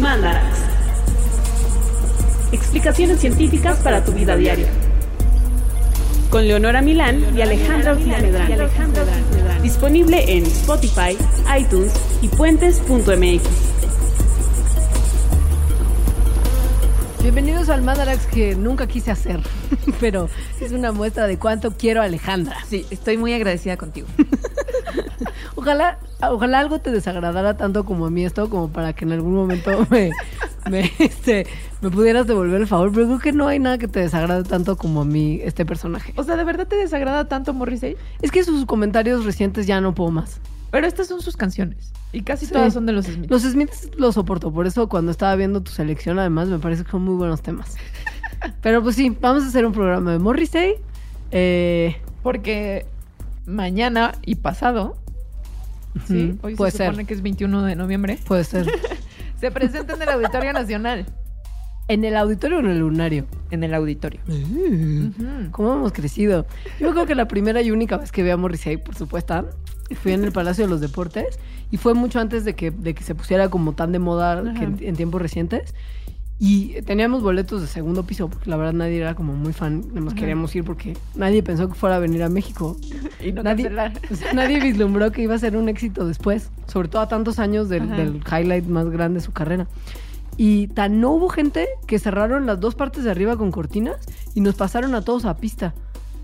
[0.00, 0.58] Mandarax.
[2.52, 4.68] Explicaciones científicas para tu vida diaria.
[6.30, 8.68] Con Leonora Milán y Alejandra Ortiz Medrano.
[9.62, 11.16] Disponible en Spotify,
[11.58, 11.92] iTunes
[12.22, 13.42] y puentes.mx.
[17.22, 19.40] Bienvenidos al Mandarax que nunca quise hacer,
[20.00, 20.28] pero
[20.60, 22.56] es una muestra de cuánto quiero a Alejandra.
[22.68, 24.06] Sí, estoy muy agradecida contigo.
[25.56, 29.34] Ojalá, ojalá algo te desagradara tanto como a mí esto, como para que en algún
[29.34, 30.10] momento me,
[30.70, 31.46] me, este,
[31.80, 34.76] me pudieras devolver el favor, pero creo que no hay nada que te desagrade tanto
[34.76, 36.12] como a mí este personaje.
[36.16, 37.96] O sea, ¿de verdad te desagrada tanto Morrissey?
[38.22, 40.40] Es que sus comentarios recientes ya no puedo más.
[40.70, 41.92] Pero estas son sus canciones.
[42.12, 42.52] Y casi Sí.
[42.52, 43.30] todas son de los Smiths.
[43.30, 46.90] Los Smiths los soporto, por eso cuando estaba viendo tu selección, además, me parece que
[46.90, 47.76] son muy buenos temas.
[48.62, 50.74] Pero pues sí, vamos a hacer un programa de Morrissey.
[51.30, 52.86] Eh, Porque
[53.46, 54.96] mañana y pasado,
[56.06, 56.86] sí, hoy puede se ser.
[56.88, 58.66] supone que es 21 de noviembre, puede ser.
[59.40, 61.06] se presenta en el Auditorio Nacional.
[61.90, 63.24] ¿En el auditorio o en el lunario?
[63.50, 64.20] En el auditorio.
[64.28, 65.50] Ujú.
[65.52, 66.46] ¿Cómo hemos crecido?
[66.78, 69.48] Yo creo que la primera y única vez que vi a Morrissey, por supuesto,
[70.02, 71.38] fui en el Palacio de los Deportes
[71.70, 74.64] y fue mucho antes de que, de que se pusiera como tan de moda que
[74.64, 75.74] en, en tiempos recientes.
[76.40, 80.02] Y teníamos boletos de segundo piso, porque la verdad nadie era como muy fan, nada
[80.02, 82.76] más queríamos ir porque nadie pensó que fuera a venir a México.
[83.20, 86.86] Y no nadie, o sea, nadie vislumbró que iba a ser un éxito después, sobre
[86.86, 89.66] todo a tantos años del, del highlight más grande de su carrera.
[90.36, 93.96] Y tan no hubo gente que cerraron las dos partes de arriba con cortinas
[94.36, 95.74] y nos pasaron a todos a pista.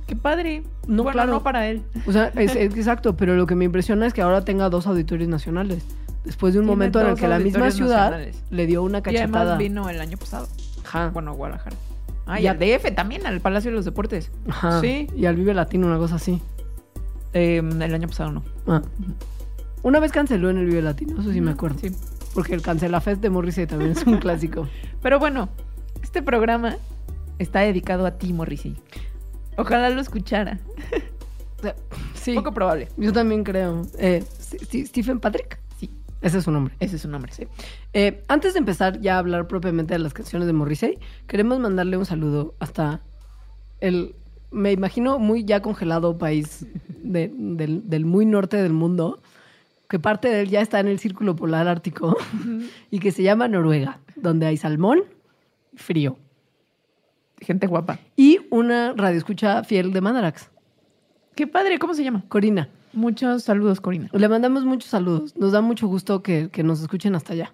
[0.07, 0.63] Qué padre.
[0.87, 1.33] No, bueno, claro.
[1.33, 1.83] no para él.
[2.07, 4.87] O sea, es, es exacto, pero lo que me impresiona es que ahora tenga dos
[4.87, 5.85] auditorios nacionales.
[6.25, 8.43] Después de un Tiene momento en el que la misma ciudad nacionales.
[8.51, 9.41] le dio una Y cachetada.
[9.43, 10.49] además vino el año pasado.
[10.85, 11.11] Ajá.
[11.11, 11.77] Bueno, a Guadalajara.
[12.27, 14.31] Ah, y al DF también, al Palacio de los Deportes.
[14.49, 14.81] Ajá.
[14.81, 15.09] Sí.
[15.15, 16.41] Y al Vive Latino, una cosa así.
[17.35, 18.43] Eh, el año pasado no.
[18.67, 18.81] Ah.
[19.83, 21.79] Una vez canceló en el Vive Latino, eso sí me acuerdo.
[21.81, 21.91] Sí.
[22.33, 24.67] Porque el Cancela Fest de Morrissey también es un clásico.
[25.03, 25.51] Pero bueno,
[26.03, 26.77] este programa
[27.39, 28.75] está dedicado a ti, Morrissey.
[29.59, 30.59] Ojalá lo escuchara.
[32.15, 32.35] Sí.
[32.35, 32.89] Poco probable.
[32.99, 33.87] Yo también creo.
[33.99, 35.59] Eh, St- Stephen Patrick.
[36.25, 36.75] Ese es su nombre.
[36.81, 37.31] ese es su nombre.
[37.33, 37.47] Sí.
[37.93, 40.99] Eh, antes de empezar ya a hablar propiamente de las canciones de Morrissey,
[41.29, 43.03] queremos mandarle un saludo hasta
[43.81, 44.15] el,
[44.51, 46.67] me imagino, muy ya congelado país
[47.03, 49.21] de- del, del muy norte del mundo,
[49.89, 52.17] que parte de él ya está en el círculo polar ártico
[52.91, 55.03] y que se llama Noruega, donde hay salmón,
[55.77, 56.17] frío
[57.41, 57.99] Gente guapa.
[58.17, 60.51] y una radioescucha fiel de Mandarax,
[61.37, 62.25] Qué padre, ¿cómo se llama?
[62.29, 62.69] Corina.
[62.95, 64.09] Muchos saludos, Corina.
[64.13, 67.53] Le mandamos muchos saludos, nos da mucho gusto que, que nos escuchen hasta allá.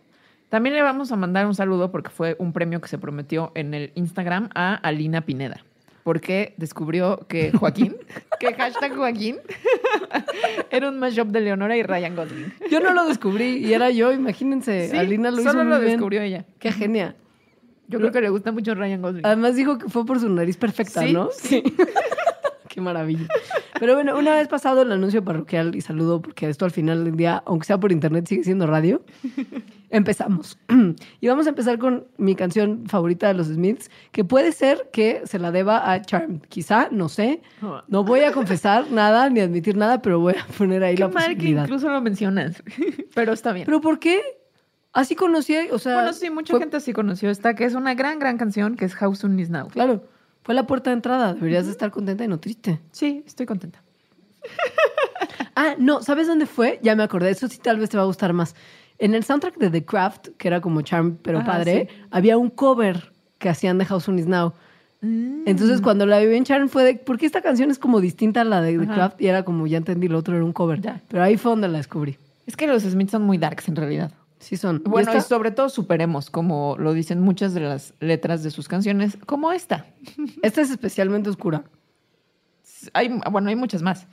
[0.48, 3.72] También le vamos a mandar un saludo porque fue un premio que se prometió en
[3.72, 5.64] el Instagram a Alina Pineda.
[6.02, 7.96] Porque descubrió que Joaquín,
[8.40, 9.36] que hashtag Joaquín,
[10.70, 12.52] era un mashup de Leonora y Ryan Gosling.
[12.70, 15.92] Yo no lo descubrí y era yo, imagínense, Sí, Alina lo hizo muy lo bien.
[15.92, 16.44] descubrió ella.
[16.58, 17.14] Qué genia.
[17.88, 19.26] Yo creo que le gusta mucho Ryan Gosling.
[19.26, 21.28] Además dijo que fue por su nariz perfecta, Sí, ¿no?
[21.32, 21.62] Sí.
[22.68, 23.26] Qué maravilla.
[23.80, 27.16] Pero bueno, una vez pasado el anuncio parroquial y saludo, porque esto al final del
[27.16, 29.02] día, aunque sea por internet, sigue siendo radio,
[29.90, 30.58] empezamos.
[31.20, 35.22] y vamos a empezar con mi canción favorita de los Smiths, que puede ser que
[35.24, 36.40] se la deba a Charm.
[36.48, 37.42] Quizá, no sé.
[37.88, 41.08] No voy a confesar nada ni admitir nada, pero voy a poner ahí Qué la
[41.08, 41.64] mal que posibilidad.
[41.64, 42.62] incluso lo mencionas.
[43.14, 43.66] Pero está bien.
[43.66, 44.20] ¿Pero por qué?
[44.92, 45.94] Así conocí, o sea...
[45.94, 48.84] bueno, sí, mucha fue- gente así conoció esta, que es una gran, gran canción, que
[48.84, 49.68] es How Soon Is Now.
[49.68, 50.04] Claro,
[50.50, 51.34] fue la puerta de entrada.
[51.34, 52.80] Deberías de estar contenta y no triste.
[52.90, 53.80] Sí, estoy contenta.
[55.54, 56.80] Ah, no, ¿sabes dónde fue?
[56.82, 58.54] Ya me acordé, eso sí tal vez te va a gustar más.
[58.98, 61.96] En el soundtrack de The Craft, que era como Charm, pero Ajá, padre, sí.
[62.10, 64.54] había un cover que hacían de House Soon Is Now.
[65.02, 68.40] Entonces, cuando la vi en Charm fue de, ¿por qué esta canción es como distinta
[68.40, 68.94] a la de The Ajá.
[68.94, 69.20] Craft?
[69.20, 70.80] Y era como, ya entendí, lo otro era un cover.
[70.80, 71.00] Ya.
[71.08, 72.16] Pero ahí fue donde la descubrí.
[72.46, 74.12] Es que los Smiths son muy darks en realidad.
[74.40, 74.82] Sí son.
[74.84, 78.68] ¿Y Bueno, y, sobre todo superemos, como lo dicen muchas de las letras de sus
[78.68, 79.86] canciones, como esta.
[80.42, 81.64] esta es especialmente oscura.
[82.94, 84.06] Hay, bueno, hay muchas más,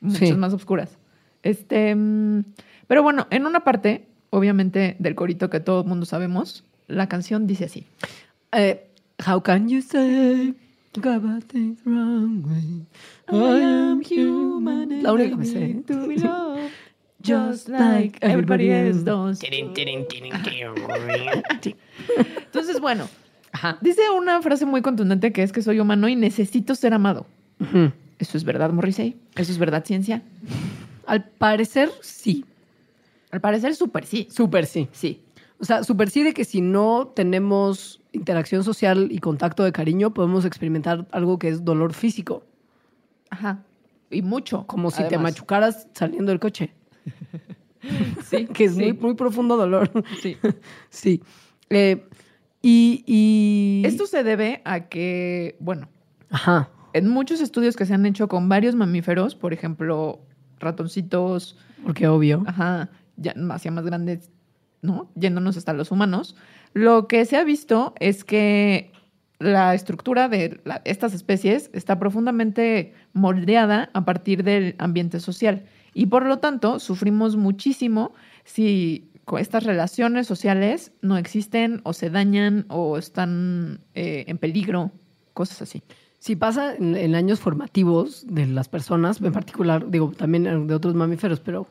[0.00, 0.34] muchas Sí.
[0.34, 0.96] más oscuras.
[1.42, 2.44] Este, mm,
[2.86, 7.48] pero bueno, en una parte, obviamente, del corito que todo el mundo sabemos, la canción
[7.48, 7.84] dice así.
[8.52, 8.88] Eh,
[9.26, 10.54] how can you say
[11.00, 12.86] got things wrong way?
[13.28, 15.02] I am human.
[15.02, 15.82] La única que me sé.
[17.22, 19.40] just like everybody else does.
[22.44, 23.08] Entonces, bueno,
[23.52, 23.78] Ajá.
[23.80, 27.26] dice una frase muy contundente que es que soy humano y necesito ser amado.
[28.18, 29.16] ¿Eso es verdad, Morrissey?
[29.36, 30.22] ¿Eso es verdad, ciencia?
[31.06, 32.44] Al parecer, sí.
[33.30, 34.28] Al parecer, súper sí.
[34.30, 34.88] Súper sí.
[34.92, 35.20] Sí.
[35.58, 40.12] O sea, súper sí de que si no tenemos interacción social y contacto de cariño,
[40.12, 42.44] podemos experimentar algo que es dolor físico.
[43.30, 43.62] Ajá.
[44.10, 44.66] Y mucho.
[44.66, 46.72] Como si te machucaras saliendo del coche.
[48.24, 48.46] Sí.
[48.46, 49.90] Que es sí, muy, muy profundo dolor.
[50.20, 50.36] Sí.
[50.90, 51.20] Sí.
[51.70, 52.06] Eh,
[52.62, 55.88] y, y- Esto se debe a que, bueno,
[56.30, 56.70] Ajá.
[56.92, 60.20] en muchos estudios que se han hecho con varios mamíferos, por ejemplo,
[60.60, 62.44] ratoncitos, Porque obvio.
[62.46, 64.30] ajá, ya hacia más grandes,
[64.80, 65.10] ¿no?
[65.16, 66.36] Yéndonos hasta los humanos,
[66.74, 68.92] lo que se ha visto es que
[69.40, 76.06] la estructura de la- estas especies está profundamente moldeada a partir del ambiente social y
[76.06, 78.12] por lo tanto sufrimos muchísimo
[78.44, 79.08] si
[79.38, 84.90] estas relaciones sociales no existen o se dañan o están eh, en peligro,
[85.32, 85.82] cosas así.
[86.18, 90.94] Si pasa en, en años formativos de las personas, en particular, digo, también de otros
[90.94, 91.66] mamíferos, pero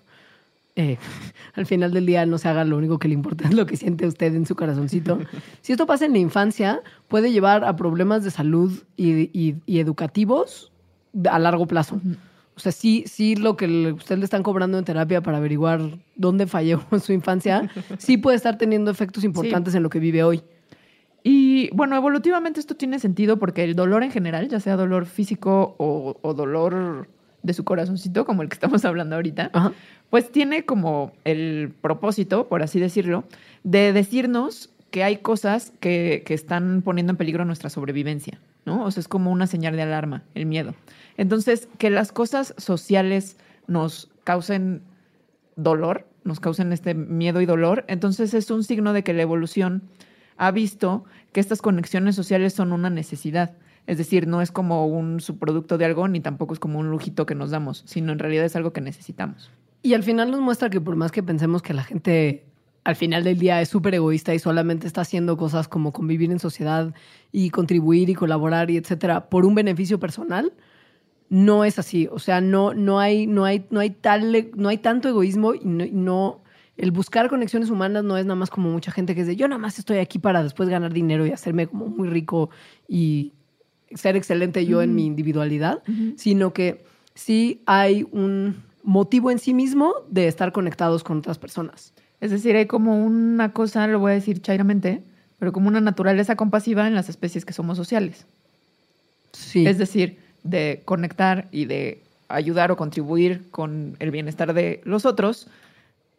[0.75, 0.97] eh,
[1.53, 3.77] al final del día no se haga lo único que le importa es lo que
[3.77, 5.19] siente usted en su corazoncito.
[5.61, 9.79] Si esto pasa en la infancia, puede llevar a problemas de salud y, y- y
[9.79, 10.71] educativos
[11.29, 11.95] a largo plazo.
[11.95, 11.99] O
[12.61, 15.81] sea, sí, sí lo que usted le están cobrando en terapia para averiguar
[16.15, 20.23] dónde falló en su infancia, sí puede estar teniendo efectos importantes en lo que vive
[20.23, 20.41] hoy.
[21.23, 25.75] Y bueno, evolutivamente esto tiene sentido porque el dolor en general, ya sea dolor físico
[25.77, 27.07] o, o dolor
[27.43, 29.73] de su corazoncito, como el que estamos hablando ahorita, Ajá.
[30.09, 33.23] pues tiene como el propósito, por así decirlo,
[33.63, 38.83] de decirnos que hay cosas que, que están poniendo en peligro nuestra sobrevivencia, ¿no?
[38.85, 40.75] O sea, es como una señal de alarma, el miedo.
[41.17, 44.83] Entonces, que las cosas sociales nos causen
[45.55, 49.83] dolor, nos causen este miedo y dolor, entonces es un signo de que la evolución
[50.37, 53.53] ha visto que estas conexiones sociales son una necesidad.
[53.87, 57.25] Es decir, no es como un subproducto de algo, ni tampoco es como un lujito
[57.25, 59.51] que nos damos, sino en realidad es algo que necesitamos.
[59.81, 62.45] Y al final nos muestra que por más que pensemos que la gente
[62.83, 66.39] al final del día es súper egoísta y solamente está haciendo cosas como convivir en
[66.39, 66.93] sociedad
[67.31, 70.53] y contribuir y colaborar y etcétera por un beneficio personal,
[71.29, 72.07] no es así.
[72.11, 75.61] O sea, no, no, hay, no, hay, no, hay tal, no hay tanto egoísmo y
[75.63, 76.41] no,
[76.75, 79.59] el buscar conexiones humanas no es nada más como mucha gente que dice, yo nada
[79.59, 82.49] más estoy aquí para después ganar dinero y hacerme como muy rico
[82.87, 83.33] y
[83.93, 85.83] ser excelente yo en mi individualidad,
[86.15, 86.83] sino que
[87.13, 91.93] sí hay un motivo en sí mismo de estar conectados con otras personas.
[92.21, 95.01] Es decir, hay como una cosa, lo voy a decir chairamente,
[95.39, 98.25] pero como una naturaleza compasiva en las especies que somos sociales.
[99.33, 99.65] Sí.
[99.65, 105.47] Es decir, de conectar y de ayudar o contribuir con el bienestar de los otros,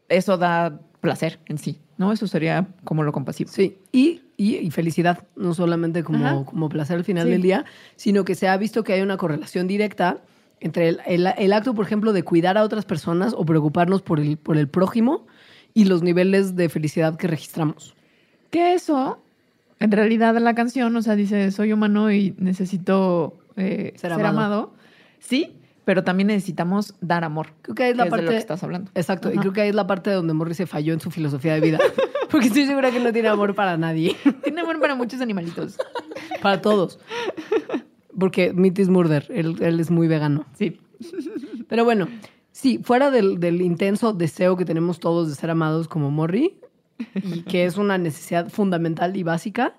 [0.08, 2.12] eso da placer en sí, ¿no?
[2.12, 3.50] Eso sería como lo compasivo.
[3.50, 6.44] Sí, y, y- y felicidad, no solamente como, Ajá.
[6.44, 7.30] como placer al final Sí.
[7.32, 7.64] del día,
[7.96, 10.18] sino que se ha visto que hay una correlación directa
[10.60, 14.20] entre el, el- el acto, por ejemplo, de cuidar a otras personas o preocuparnos por
[14.20, 15.26] el, por el prójimo
[15.74, 17.94] y los niveles de felicidad que registramos.
[18.50, 19.18] Que eso,
[19.80, 24.28] en realidad la canción, o sea, dice, soy humano y necesito eh, Ser ser, amado.
[24.28, 24.74] amado.
[25.18, 27.54] Sí, pero también necesitamos dar amor.
[27.62, 28.90] Creo que ahí es que la es parte de lo que estás hablando.
[28.94, 29.40] Exacto, y Ajá.
[29.40, 31.78] creo que ahí es la parte donde Morris se falló en su filosofía de vida.
[32.30, 35.76] Porque estoy segura que no tiene amor para nadie, Tiene amor para muchos animalitos.
[36.42, 36.98] para todos.
[38.18, 40.46] Porque Meat is Murder, él, él es muy vegano.
[40.54, 40.80] Sí.
[41.68, 42.08] Pero bueno,
[42.52, 46.58] sí, fuera del, del intenso deseo que tenemos todos de ser amados como Morrie,
[47.14, 49.74] y que es una necesidad fundamental y básica,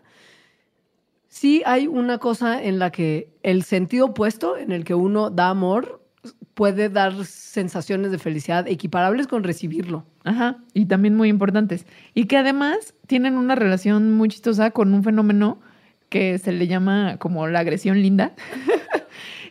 [1.30, 5.50] sí hay una cosa en la que el sentido opuesto, en el que uno da
[5.50, 6.02] amor,
[6.54, 10.06] puede dar sensaciones de felicidad equiparables con recibirlo.
[10.24, 11.86] Ajá, y también muy importantes.
[12.14, 15.60] Y que además tienen una relación muy chistosa con un fenómeno
[16.10, 18.34] que se le llama como la agresión linda.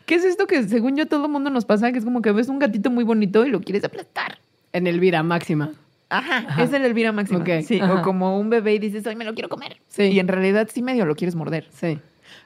[0.07, 1.91] ¿Qué es esto que según yo todo el mundo nos pasa?
[1.93, 4.39] Que es como que ves un gatito muy bonito y lo quieres aplastar.
[4.73, 5.71] En Elvira, máxima.
[6.09, 6.63] Ajá, Ajá.
[6.63, 7.41] es el Elvira Máxima.
[7.41, 7.95] Ok, Sí, ajá.
[7.95, 9.79] o como un bebé y dices, ay, me lo quiero comer.
[9.89, 10.03] Sí.
[10.05, 11.67] Y en realidad sí medio lo quieres morder.
[11.73, 11.99] Sí.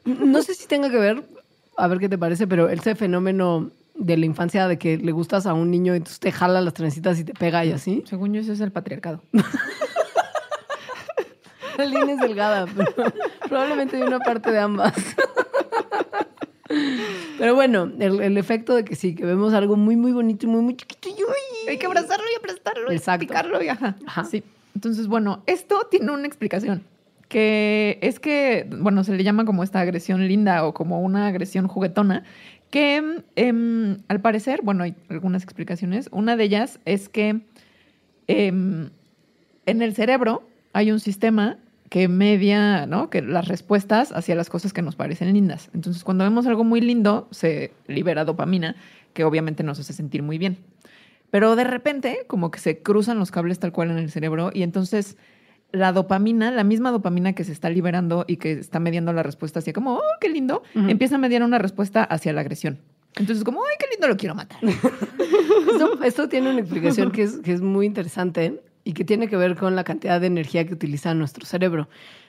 [0.04, 1.24] No sé si tenga que ver,
[1.76, 5.46] a ver qué te parece, pero ese fenómeno de la infancia de que le gustas
[5.46, 8.04] a un niño y entonces te jala las trencitas y te pega y así.
[8.06, 9.20] Según yo, eso es el patriarcado.
[11.76, 12.90] La línea es delgada, pero
[13.48, 14.94] probablemente hay una parte de ambas.
[17.38, 20.48] Pero bueno, el, el efecto de que sí, que vemos algo muy, muy bonito y
[20.48, 21.08] muy, muy chiquito.
[21.08, 23.24] y uy, Hay que abrazarlo y aplastarlo Exacto.
[23.24, 23.96] y picarlo y ajá.
[24.06, 24.24] Ajá.
[24.24, 24.42] Sí.
[24.74, 26.82] Entonces, bueno, esto tiene una explicación.
[27.28, 31.66] Que es que, bueno, se le llama como esta agresión linda o como una agresión
[31.66, 32.24] juguetona.
[32.70, 36.08] Que em, al parecer, bueno, hay algunas explicaciones.
[36.12, 37.40] Una de ellas es que
[38.28, 38.90] em,
[39.66, 40.42] en el cerebro
[40.72, 41.58] hay un sistema
[41.88, 43.10] que media, ¿no?
[43.10, 45.70] Que las respuestas hacia las cosas que nos parecen lindas.
[45.74, 48.76] Entonces, cuando vemos algo muy lindo, se libera dopamina,
[49.12, 50.58] que obviamente nos hace sentir muy bien.
[51.30, 54.62] Pero de repente, como que se cruzan los cables tal cual en el cerebro y
[54.62, 55.16] entonces
[55.72, 59.58] la dopamina, la misma dopamina que se está liberando y que está mediando la respuesta
[59.58, 62.78] hacia como, oh, qué lindo, empieza a mediar una respuesta hacia la agresión.
[63.16, 64.58] Entonces, como, ay, qué lindo, lo quiero matar.
[65.72, 69.36] Esto, esto tiene una explicación que es, que es muy interesante y que tiene que
[69.36, 71.88] ver con la cantidad de energía que utiliza nuestro cerebro.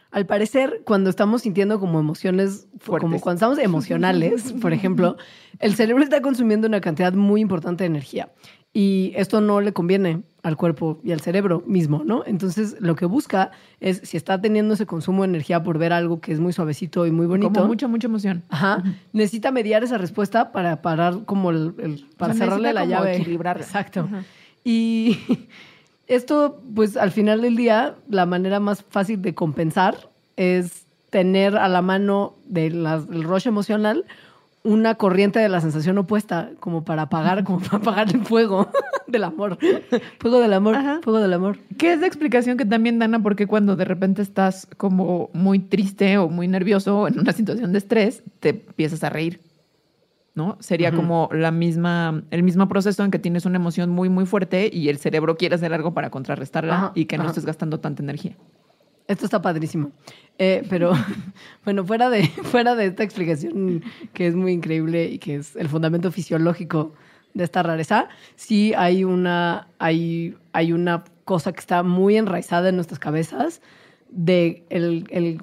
[0.09, 5.17] Al parecer, cuando estamos sintiendo como emociones, como cuando estamos emocionales, por ejemplo,
[5.59, 8.31] el cerebro está consumiendo una cantidad muy importante de energía
[8.73, 12.23] y esto no le conviene al cuerpo y al cerebro mismo, ¿no?
[12.25, 16.21] Entonces, lo que busca es, si está teniendo ese consumo de energía por ver algo
[16.21, 18.43] que es muy suavecito y muy bonito, Como mucha, mucha emoción.
[18.49, 18.83] Ajá.
[19.13, 22.91] Necesita mediar esa respuesta para parar como el, el- para O sea, cerrarle la como
[22.93, 23.17] llave.
[23.17, 23.63] equilibrarla.
[23.63, 24.07] Exacto.
[24.63, 25.17] Y
[26.07, 31.67] esto, pues al final del día, la manera más fácil de compensar es tener a
[31.67, 32.85] la mano del
[33.23, 34.05] rush emocional
[34.63, 38.69] una corriente de la sensación opuesta, como para apagar, como para apagar el fuego
[39.07, 39.57] del amor.
[40.19, 40.99] Fuego del amor, Ajá.
[41.03, 41.57] fuego del amor.
[41.77, 45.29] ¿Qué es la explicación que también dan a por qué cuando de repente estás como
[45.31, 49.39] muy triste o muy nervioso o en una situación de estrés, te empiezas a reír?
[50.37, 50.55] ¿No?
[50.59, 54.69] Sería como la misma, el mismo proceso en que tienes una emoción muy, muy fuerte
[54.71, 58.03] y el cerebro quiere hacer algo para contrarrestarla Ajá, y que no estés gastando tanta
[58.03, 58.37] energía.
[59.07, 59.93] Esto está padrísimo.
[60.37, 60.93] Eh, pero
[61.65, 65.69] bueno, fuera de, fuera de esta explicación que es muy increíble y que es el
[65.69, 66.93] fundamento fisiológico
[67.33, 72.75] de esta rareza, sí hay una, hay, hay una cosa que está muy enraizada en
[72.75, 73.63] nuestras cabezas
[74.11, 75.41] de el, el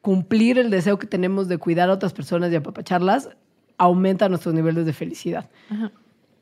[0.00, 3.30] cumplir el deseo que tenemos de cuidar a otras personas y apapacharlas
[3.82, 5.50] aumenta nuestros niveles de felicidad.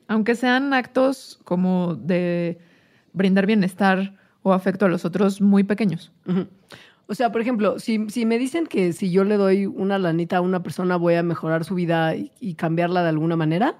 [0.07, 2.59] Aunque sean actos como de
[3.13, 6.11] brindar bienestar o afecto a los otros muy pequeños.
[7.07, 10.37] O sea, por ejemplo, si, si me dicen que si yo le doy una lanita
[10.37, 13.75] a una persona voy a mejorar su vida y, y cambiarla de alguna manera,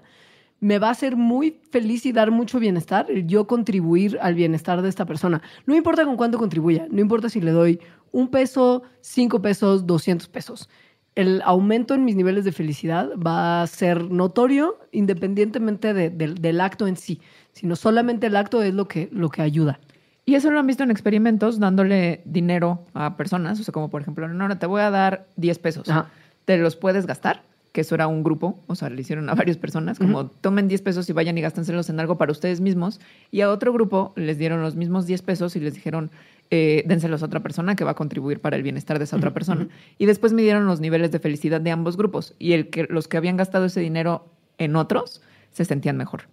[0.59, 4.81] me va a hacer muy feliz y dar mucho bienestar el yo contribuir al bienestar
[4.81, 5.41] de esta persona.
[5.67, 7.79] No importa con cuánto contribuya, no importa si le doy
[8.11, 10.67] un peso, cinco pesos, doscientos pesos.
[11.15, 16.61] El aumento en mis niveles de felicidad va a ser notorio independientemente de- del- del
[16.61, 17.19] acto en sí,
[17.53, 19.79] sino solamente el acto es lo que, lo que ayuda.
[20.25, 23.59] Y eso lo han visto en experimentos dándole dinero a personas.
[23.59, 25.89] O sea, como por ejemplo, no, no, te voy a dar 10 pesos.
[25.89, 26.07] Ajá.
[26.45, 27.43] ¿Te los puedes gastar?
[27.73, 30.81] Que eso era un grupo, o sea, le hicieron a varias personas, como tomen 10
[30.81, 32.99] pesos y vayan y gástenselos en algo para ustedes mismos.
[33.31, 36.11] Y a otro grupo les dieron los mismos 10 pesos y les dijeron,
[36.53, 39.33] eh, dénselos a otra persona que va a contribuir para el bienestar de esa otra
[39.33, 39.69] persona.
[39.97, 42.35] Y después midieron los niveles de felicidad de ambos grupos.
[42.39, 44.27] Y el que, los que habían gastado ese dinero
[44.57, 46.23] en otros se sentían mejor.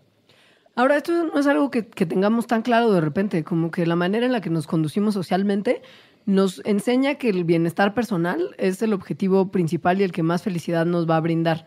[0.75, 3.97] Ahora, esto no es algo que, que tengamos tan claro de repente, como que la
[3.97, 5.83] manera en la que nos conducimos socialmente
[6.27, 10.85] nos enseña que el bienestar personal es el objetivo principal y el que más felicidad
[10.85, 11.65] nos va a brindar.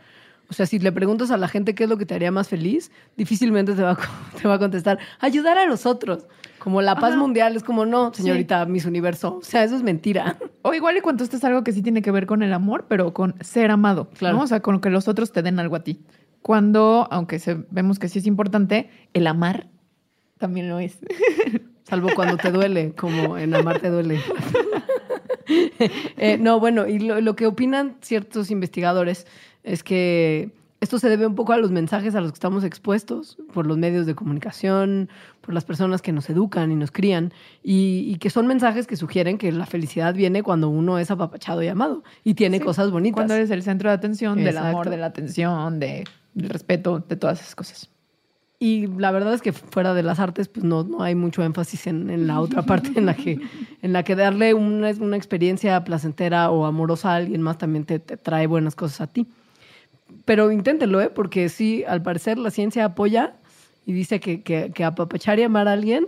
[0.52, 2.50] O sea, si le preguntas a la gente qué es lo que te haría más
[2.50, 3.98] feliz, difícilmente te va a,
[4.42, 6.28] te va a contestar, ayudar a los otros.
[6.60, 7.20] Como la paz Ajá.
[7.20, 9.38] mundial es como, no, señorita, Miss Universo.
[9.38, 10.38] O sea, eso es mentira.
[10.62, 12.86] O igual y cuando esto es algo que sí tiene que ver con el amor,
[12.88, 14.38] pero con ser amado, Claro.
[14.38, 14.44] ¿no?
[14.44, 16.02] O sea, con que los otros te den algo a ti.
[16.44, 19.70] Cuando, aunque se- vemos que sí es importante, el amar
[20.38, 20.98] también lo es.
[21.84, 24.20] Salvo cuando te duele, como en amar te duele.
[26.18, 29.28] Eh, no, bueno, y lo, lo que opinan ciertos investigadores
[29.64, 30.52] es que
[30.82, 33.78] esto se debe un poco a los mensajes a los que estamos expuestos por los
[33.78, 35.10] medios de comunicación,
[35.42, 37.32] por las personas que nos educan y nos crían,
[37.64, 41.62] y, y que son mensajes que sugieren que la felicidad viene cuando uno es apapachado
[41.62, 43.16] y amado y tiene Sí, cosas bonitas.
[43.16, 46.04] Cuando eres el centro de atención, del amor, de la atención, de,
[46.34, 47.90] del respeto, de todas esas cosas.
[48.58, 51.88] Y la verdad es que fuera de las artes, pues no, no hay mucho énfasis
[51.88, 53.40] en, en la otra parte en la que,
[53.84, 58.00] en la que darle una, una experiencia placentera o amorosa a alguien más también te,
[58.00, 59.28] te trae buenas cosas a ti.
[60.32, 61.10] Pero inténtenlo, ¿eh?
[61.10, 63.34] Porque sí, al parecer la ciencia apoya
[63.86, 66.08] y dice que, que, que apapachar y amar a alguien,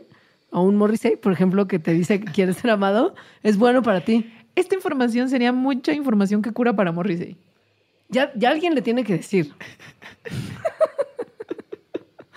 [0.50, 4.00] a un Morrissey, por ejemplo, que te dice que quieres ser amado, es bueno para
[4.00, 4.34] ti.
[4.56, 7.36] Esta información sería mucha información que cura para Morrissey.
[8.08, 9.54] Ya, ya alguien le tiene que decir.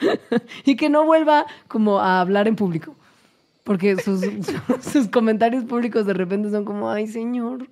[0.64, 2.96] y que no vuelva como a hablar en público.
[3.66, 4.20] Porque sus,
[4.80, 7.66] sus comentarios públicos de repente son como, ay señor,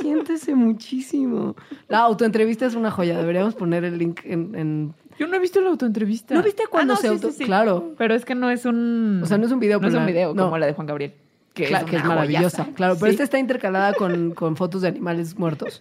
[0.00, 1.54] siéntese muchísimo.
[1.88, 4.54] La autoentrevista es una joya, deberíamos poner el link en...
[4.54, 6.34] en- Yo no he visto la autoentrevista.
[6.34, 7.44] ¿No viste cuando Ah, no, se sí, auto- sí, sí.
[7.44, 7.94] claro.
[7.96, 9.20] Pero es que no es un...
[9.22, 10.44] O sea, no es un video, No es un la- video no.
[10.44, 11.14] como la de Juan Gabriel.
[11.54, 12.74] Que, Claro, es, que es una maravillosa, joyaza.
[12.76, 12.94] claro.
[12.98, 13.10] Pero Sí.
[13.12, 15.80] esta está intercalada con, con fotos de animales muertos.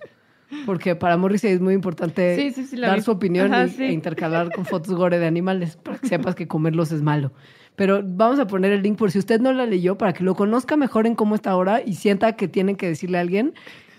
[0.65, 3.03] Porque para Morrissey es muy importante Sí, sí, sí, la dar vi.
[3.03, 3.83] su opinión Ajá, y- sí.
[3.85, 7.31] e intercalar con fotos gore de animales para que sepas que comerlos es malo.
[7.75, 10.35] Pero vamos a poner el link por si usted no la leyó para que lo
[10.35, 13.53] conozca mejor en cómo está ahora y sienta que tiene que decirle a alguien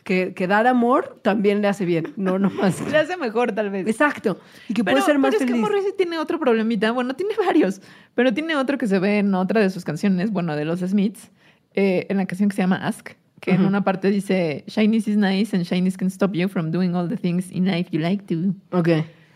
[0.04, 2.80] que, que dar amor también le hace bien, no nomás.
[2.90, 3.86] Le hace mejor, tal vez.
[3.86, 4.38] Exacto.
[4.68, 5.62] Y que Pero, puede ser más pero es que feliz.
[5.62, 6.90] Morrissey tiene otro problemita.
[6.90, 7.80] Bueno, tiene varios,
[8.14, 11.30] pero tiene otro que se ve en otra de sus canciones, bueno, de los Smiths,
[11.74, 13.10] eh, en la canción que se llama Ask,
[13.40, 16.94] que en una parte dice, Shyness is nice and shyness can stop you from doing
[16.94, 18.54] all the things in life you like to.
[18.76, 18.88] Ok.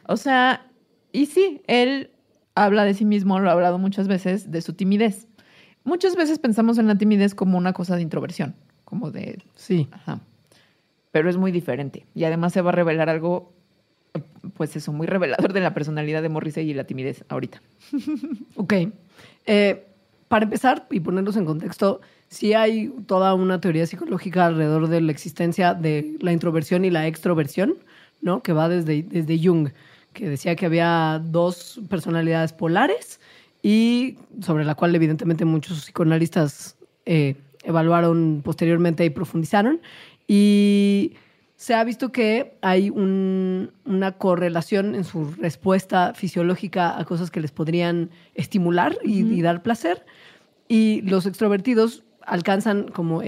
[0.08, 0.64] O sea,
[1.12, 2.10] y sí, él
[2.56, 5.28] habla de sí mismo, lo ha hablado muchas veces, de su timidez.
[5.84, 9.86] muchas veces pensamos en la timidez como una cosa de introversión, como de, Sí.
[9.92, 10.18] ajá.
[11.12, 12.04] Pero es muy diferente.
[12.14, 13.52] Y además se va a revelar algo,
[14.56, 17.62] pues eso, muy revelador de la personalidad de Morrissey y la timidez ahorita.
[18.56, 18.74] Ok.
[19.46, 19.86] Eh,
[20.28, 25.12] para empezar y ponerlos en contexto, sí hay toda una teoría psicológica alrededor de la
[25.12, 27.74] existencia de la introversión y la extroversión,
[28.22, 28.42] ¿no?
[28.42, 29.68] Que va desde, desde Jung,
[30.16, 33.20] que decía que había dos personalidades polares
[33.62, 39.80] y sobre la cual evidentemente muchos psicoanalistas eh, evaluaron posteriormente y profundizaron.
[40.26, 41.12] Y
[41.56, 47.40] se ha visto que hay un- una correlación en su respuesta fisiológica a cosas que
[47.40, 50.04] les podrían estimular y, y dar placer.
[50.68, 53.22] Y los extrovertidos alcanzan como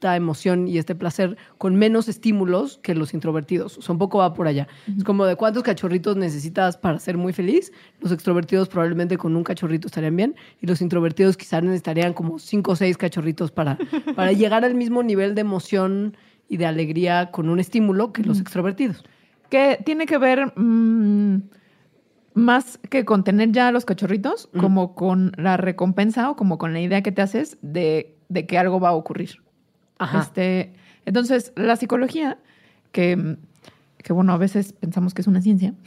[0.00, 3.76] esta emoción y este placer con menos estímulos que los introvertidos.
[3.76, 4.66] O sea, un poco va por allá.
[4.96, 7.70] Es como de cuántos cachorritos necesitas para ser muy feliz.
[8.00, 12.72] Los extrovertidos probablemente con un cachorrito estarían bien y los introvertidos quizás necesitarían como cinco
[12.72, 13.76] o seis cachorritos para,
[14.16, 16.16] para llegar al mismo nivel de emoción
[16.48, 19.04] y de alegría con un estímulo que los extrovertidos.
[19.50, 21.42] Que tiene que ver mm,
[22.32, 26.72] más que con tener ya a los cachorritos, como con la recompensa o como con
[26.72, 29.42] la idea que te haces de, de que algo va a ocurrir.
[30.00, 30.20] Ajá.
[30.20, 30.72] Este,
[31.06, 32.38] entonces, la psicología,
[32.92, 33.36] que,
[33.98, 35.74] que bueno, a veces pensamos que es una ciencia.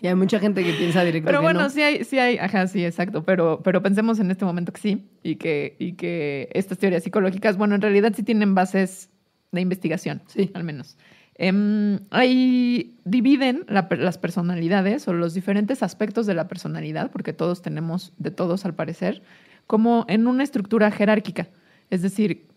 [0.00, 1.70] Y hay mucha gente que piensa directamente Pero bueno, no.
[1.70, 3.24] sí hay, sí hay, ajá, sí, exacto.
[3.24, 7.56] Pero, pero pensemos en este momento que sí, y que, y que estas teorías psicológicas,
[7.56, 9.10] bueno, en realidad sí tienen bases
[9.50, 10.50] de investigación, Sí.
[10.54, 10.96] al menos.
[11.34, 17.60] Em, ahí dividen la las personalidades o los diferentes aspectos de la personalidad, porque todos
[17.62, 19.22] tenemos de todos al parecer,
[19.66, 21.48] como en una estructura jerárquica.
[21.90, 22.47] Es decir,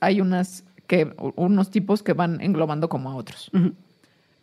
[0.00, 3.50] hay unas que, unos tipos que van englobando como a otros.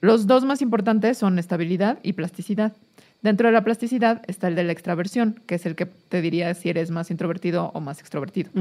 [0.02, 2.74] Los dos más importantes son estabilidad y plasticidad.
[3.22, 6.54] Dentro de la plasticidad está el de la extraversión, que es el que te diría
[6.54, 8.52] si eres más introvertido o más extrovertido.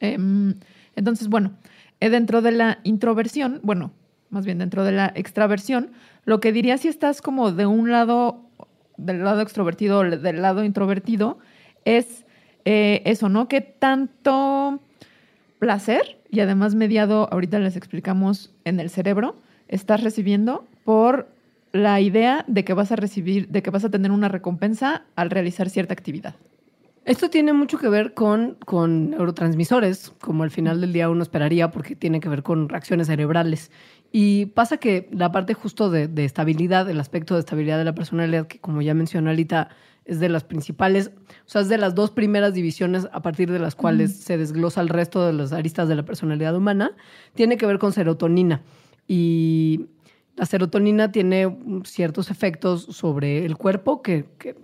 [0.00, 0.54] Em,
[0.96, 1.52] entonces, bueno,
[2.00, 3.90] eh, dentro de la introversión, bueno,
[4.30, 5.90] más bien dentro de la extraversión,
[6.24, 8.40] lo que diría si estás como de un lado,
[8.96, 11.38] del lado extrovertido o del lado introvertido,
[11.84, 12.24] es
[12.64, 13.48] eh, eso, ¿no?
[13.48, 14.80] Que tanto
[15.62, 19.36] placer y además mediado, ahorita les explicamos, en el cerebro,
[19.68, 21.28] estás recibiendo por
[21.70, 25.30] la idea de que vas a recibir, de que vas a tener una recompensa al
[25.30, 26.34] realizar cierta actividad.
[27.04, 31.70] Esto tiene mucho que ver con, con neurotransmisores, como al final del día uno esperaría,
[31.70, 33.70] porque tiene que ver con reacciones cerebrales.
[34.12, 37.94] Y pasa que la parte justo de, de estabilidad, el aspecto de estabilidad de la
[37.94, 39.70] personalidad, que como ya mencionó Alita,
[40.04, 41.12] es de las principales,
[41.46, 44.80] o sea, es de las dos primeras divisiones a partir de las cuales se desglosa
[44.80, 46.90] el resto de las aristas de la personalidad humana,
[47.34, 48.62] tiene que ver con serotonina.
[49.08, 49.86] Y
[50.36, 54.56] la serotonina tiene ciertos efectos sobre el cuerpo que, que-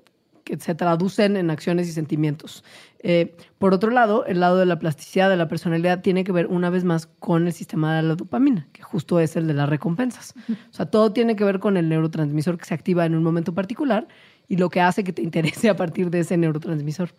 [0.48, 2.64] que se traducen en acciones y sentimientos.
[3.00, 6.46] Eh, por otro lado, el lado de la plasticidad de la personalidad tiene que ver
[6.46, 9.68] una vez más con el sistema de la dopamina, que justo es el de las
[9.68, 10.34] recompensas.
[10.48, 13.52] O sea, todo tiene que ver con el neurotransmisor que se activa en un momento
[13.52, 14.08] particular
[14.48, 17.10] y lo que hace que te interese a partir de ese neurotransmisor.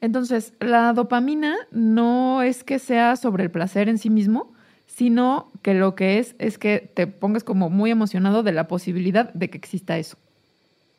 [0.00, 4.54] Entonces, la dopamina no es que sea sobre el placer en sí mismo,
[4.86, 9.32] sino que lo que es es que te pongas como muy emocionado de la posibilidad
[9.34, 10.16] de que exista eso.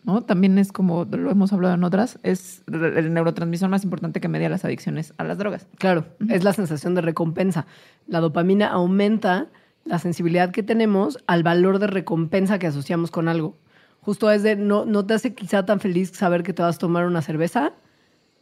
[0.05, 0.21] ¿No?
[0.21, 4.49] También es como lo hemos hablado en otras, es el neurotransmisor más importante que media
[4.49, 5.65] las adicciones a las drogas.
[5.77, 7.65] Claro, es la sensación de recompensa.
[8.07, 9.47] La dopamina aumenta
[9.85, 13.57] la sensibilidad que tenemos al valor de recompensa que asociamos con algo.
[14.01, 16.79] Justo es de, no, no te hace quizá tan feliz saber que te vas a
[16.79, 17.71] tomar una cerveza.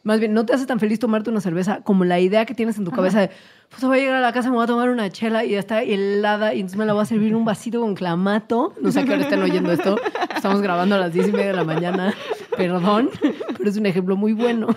[0.04, 2.76] Más bien, no te hace tan feliz tomarte una cerveza como la idea que tienes
[2.76, 3.30] en tu cabeza de,
[3.70, 5.60] pues voy a llegar a la casa, me voy a tomar una chela y ya
[5.60, 8.74] está helada y entonces me la voy a servir un vasito con clamato.
[8.80, 9.96] No sé a qué hora estén oyendo esto.
[10.34, 12.14] Estamos grabando a las diez y media de la mañana.
[12.56, 13.10] Perdón,
[13.56, 14.68] pero es un ejemplo muy bueno.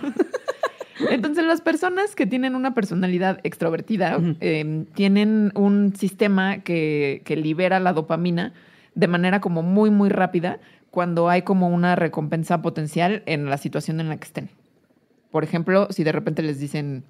[1.10, 7.80] Entonces, las personas que tienen una personalidad extrovertida eh, tienen un sistema que, que libera
[7.80, 8.54] la dopamina
[8.94, 10.60] de manera como muy, muy rápida
[10.92, 14.50] cuando hay como una recompensa potencial en la situación en la que estén.
[15.36, 17.04] Por ejemplo, si de repente les dicen,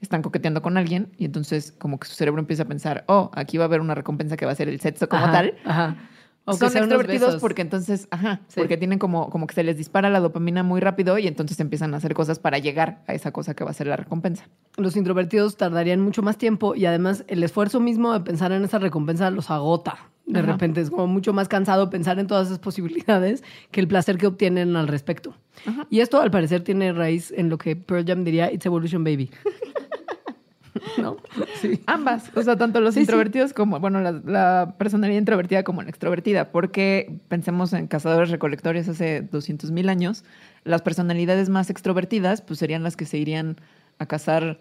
[0.00, 3.56] están coqueteando con alguien y entonces como que su cerebro empieza a pensar, oh, aquí
[3.56, 5.54] va a haber una recompensa que va a ser el sexo como Ajá, tal.
[5.64, 5.96] Ajá.
[6.44, 8.58] O Son extrovertidos porque entonces, ajá, Sí.
[8.58, 11.94] porque tienen como, como que se les dispara la dopamina muy rápido y entonces empiezan
[11.94, 14.48] a hacer cosas para llegar a esa cosa que va a ser la recompensa.
[14.76, 18.80] los introvertidos tardarían mucho más tiempo y además el esfuerzo mismo de pensar en esa
[18.80, 19.98] recompensa los agota.
[20.28, 20.52] De Ajá.
[20.52, 24.26] repente es como mucho más cansado pensar en todas esas posibilidades que el placer que
[24.26, 25.34] obtienen al respecto.
[25.66, 25.86] Ajá.
[25.90, 29.30] Y esto al parecer tiene raíz en lo que Pearl Jam diría It's Evolution Baby.
[30.98, 31.16] ¿No?
[31.60, 31.80] Sí.
[31.86, 33.02] Ambas, o sea, tanto los Sí, sí.
[33.04, 38.88] introvertidos como, bueno, la, la personalidad introvertida como la extrovertida, porque pensemos en cazadores recolectores
[38.88, 40.24] hace 200 mil años,
[40.64, 43.56] las personalidades más extrovertidas pues serían las que se irían
[43.98, 44.60] a cazar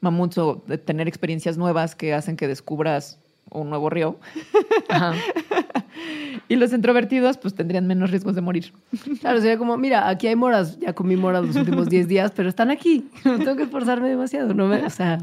[0.00, 3.18] mamuts o tener experiencias nuevas que hacen que descubras
[3.50, 4.18] un nuevo río.
[4.88, 5.14] Ajá.
[6.50, 8.72] Y los introvertidos pues tendrían menos riesgos de morir.
[9.20, 12.48] Claro, sería como, mira, aquí hay moras, ya comí moras los últimos 10 días, pero
[12.48, 13.10] están aquí.
[13.24, 14.66] No tengo que esforzarme demasiado, ¿no?
[14.66, 15.18] me- O sea,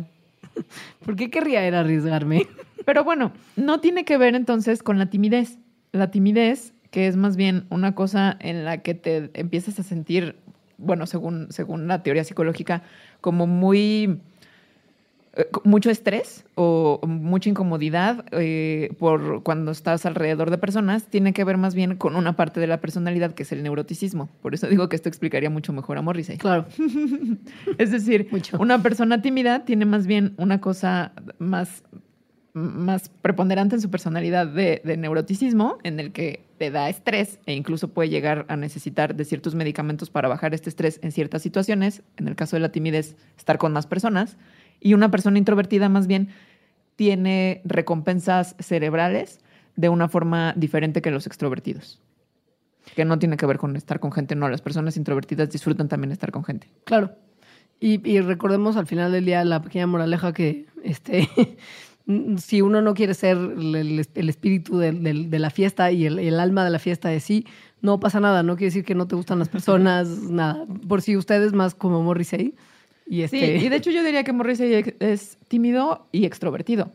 [1.06, 2.46] ¿por qué querría ir a arriesgarme?
[2.86, 5.58] Pero bueno, no tiene que ver entonces con la timidez.
[5.94, 10.36] La timidez, que es más bien una cosa en la que te empiezas a sentir,
[10.78, 12.84] bueno, según, según la teoría psicológica,
[13.22, 14.20] como muy
[15.64, 21.58] mucho estrés o mucha incomodidad eh, por cuando estás alrededor de personas, tiene que ver
[21.58, 24.30] más bien con una parte de la personalidad que es el neuroticismo.
[24.42, 26.38] Por eso digo que esto explicaría mucho mejor a Morrissey.
[26.38, 26.66] Claro.
[27.78, 28.58] Es decir, Mucho.
[28.60, 31.84] una persona tímida tiene más bien una cosa más,
[32.54, 37.54] más preponderante en su personalidad de, de neuroticismo, en el que te da estrés e
[37.54, 42.02] incluso puede llegar a necesitar de ciertos medicamentos para bajar este estrés en ciertas situaciones.
[42.18, 44.38] En el caso de la timidez, estar con más personas.
[44.80, 46.30] Y una persona introvertida más bien
[46.96, 49.40] tiene recompensas cerebrales
[49.76, 52.02] de una forma diferente que los extrovertidos.
[52.96, 54.48] Que no tiene que ver con estar con gente, no.
[54.48, 56.70] Las personas introvertidas disfrutan también estar con gente.
[56.86, 57.16] Claro.
[57.80, 61.28] Y, recordemos al final del día la pequeña moraleja que este
[62.38, 64.94] si uno no quiere ser el, espíritu de,
[65.40, 67.46] la fiesta y el, el alma de la fiesta de sí,
[67.82, 68.44] no pasa nada.
[68.44, 70.66] No quiere decir que no te gustan las personas, nada.
[70.88, 72.56] Por si ustedes más como Morrissey.
[73.08, 76.92] Y Sí, este, y de hecho yo diría que Morrissey es tímido y extrovertido.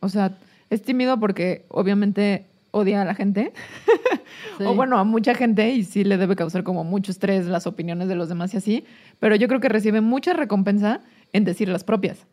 [0.00, 0.36] O sea,
[0.70, 3.52] es tímido porque obviamente odia a la gente.
[4.58, 4.64] Sí.
[4.66, 8.08] O bueno, a mucha gente y sí le debe causar como mucho estrés las opiniones
[8.08, 8.84] de los demás y así.
[9.18, 11.00] Pero yo creo que recibe mucha recompensa
[11.32, 12.26] en decir las propias.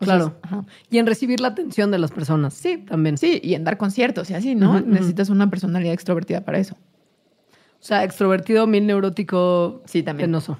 [0.00, 0.36] O sea, Claro.
[0.42, 0.64] ajá.
[0.90, 2.54] Y en recibir la atención de las personas.
[2.54, 3.18] Sí, también.
[3.18, 4.70] Sí, y en dar conciertos y así, ¿no?
[4.70, 4.90] Ujú, ujú.
[4.90, 6.76] Necesitas una personalidad extrovertida para eso.
[7.80, 10.28] O sea, extrovertido, mil neurótico, Sí, también.
[10.28, 10.58] penoso.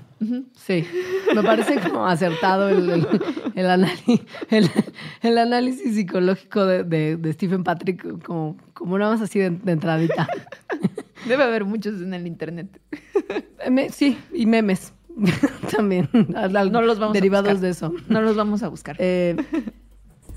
[0.57, 0.85] Sí,
[1.35, 3.07] me parece como acertado el,
[3.55, 9.73] el, análisis psicológico de, de- de Stephen Patrick, como, como nada más así de, de
[9.73, 10.29] entradita.
[11.29, 12.69] Debe haber muchos en el internet.
[13.93, 14.93] Sí, y memes
[15.77, 17.61] también, No los vamos a derivados buscar.
[17.63, 17.93] de eso.
[18.09, 18.97] No los vamos a buscar.
[18.99, 19.37] Eh,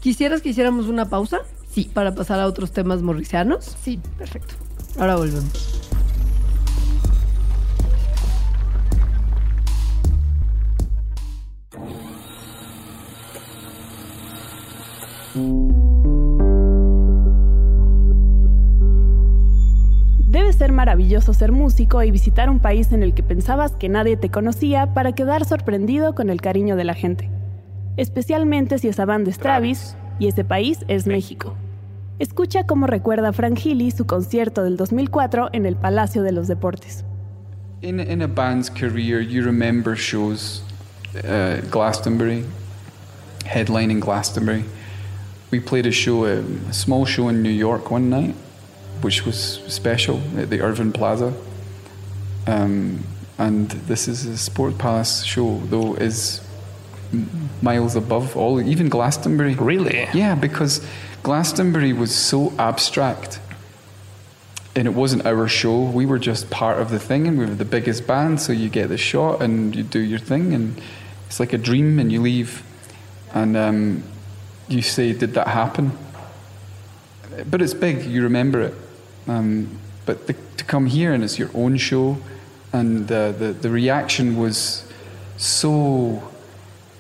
[0.02, 1.40] ¿Quisieras que hiciéramos una pausa?
[1.70, 1.90] Sí.
[1.94, 3.64] Para pasar a otros temas morricianos.
[3.82, 4.56] sí, perfecto.
[5.00, 5.90] Ahora volvemos.
[20.34, 24.18] Debe ser maravilloso ser músico y visitar un país en el que pensabas que nadie
[24.18, 27.30] te conocía para quedar sorprendido con el cariño de la gente.
[27.98, 31.56] Especialmente si esa banda es Travis y ese país es México.
[32.20, 37.04] Escucha cómo recuerda Frank Healy su concierto del 2004 en el Palacio de los Deportes.
[37.82, 40.64] In, in a band's career, you remember shows,
[41.16, 42.46] uh, Glastonbury,
[43.46, 44.64] headlining Glastonbury.
[45.54, 48.34] We played a show, um, a small show in New York one night,
[49.02, 51.32] which was special at the Irving Plaza.
[52.48, 53.04] Um,
[53.38, 56.42] and this is a Sport Palace show, though, is
[57.62, 59.54] miles above all, even Glastonbury.
[59.54, 60.08] Really?
[60.12, 60.84] Yeah, because
[61.22, 63.40] Glastonbury was so abstract
[64.76, 65.84] and it wasn't our show.
[65.84, 68.42] We were just part of the thing, and we were the biggest band.
[68.42, 70.82] So you get the shot, and you do your thing, and
[71.28, 72.00] it's like a dream.
[72.00, 72.64] And you leave,
[73.36, 74.04] and um,
[74.68, 75.92] you say, "Did that happen?"
[77.50, 78.06] But it's big.
[78.06, 78.74] You remember it.
[79.28, 82.18] Um, but the, to come here and it's your own show,
[82.72, 84.86] and uh, the the reaction was
[85.38, 86.32] so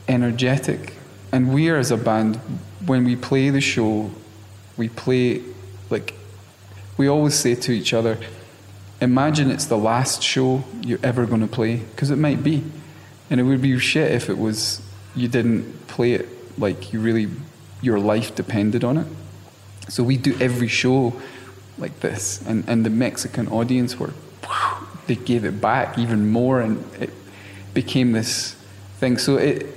[0.08, 0.93] energetic.
[1.32, 2.36] And we as a band,
[2.86, 4.12] when we play the show,
[4.78, 5.41] we play
[5.89, 6.13] like
[6.97, 8.17] we always say to each other,
[9.02, 12.63] imagine it's the last show you're ever going to play, because it might be.
[13.30, 14.82] And it would be shit if it was,
[15.15, 16.28] you didn't play it
[16.60, 17.30] like you really,
[17.84, 19.08] your life depended on it.
[19.89, 21.13] So we do every show
[21.78, 22.41] like this.
[22.48, 24.13] And, and the Mexican audience were,
[25.06, 27.12] they gave it back even more, and it
[27.74, 28.56] became this
[29.00, 29.17] thing.
[29.17, 29.67] So it,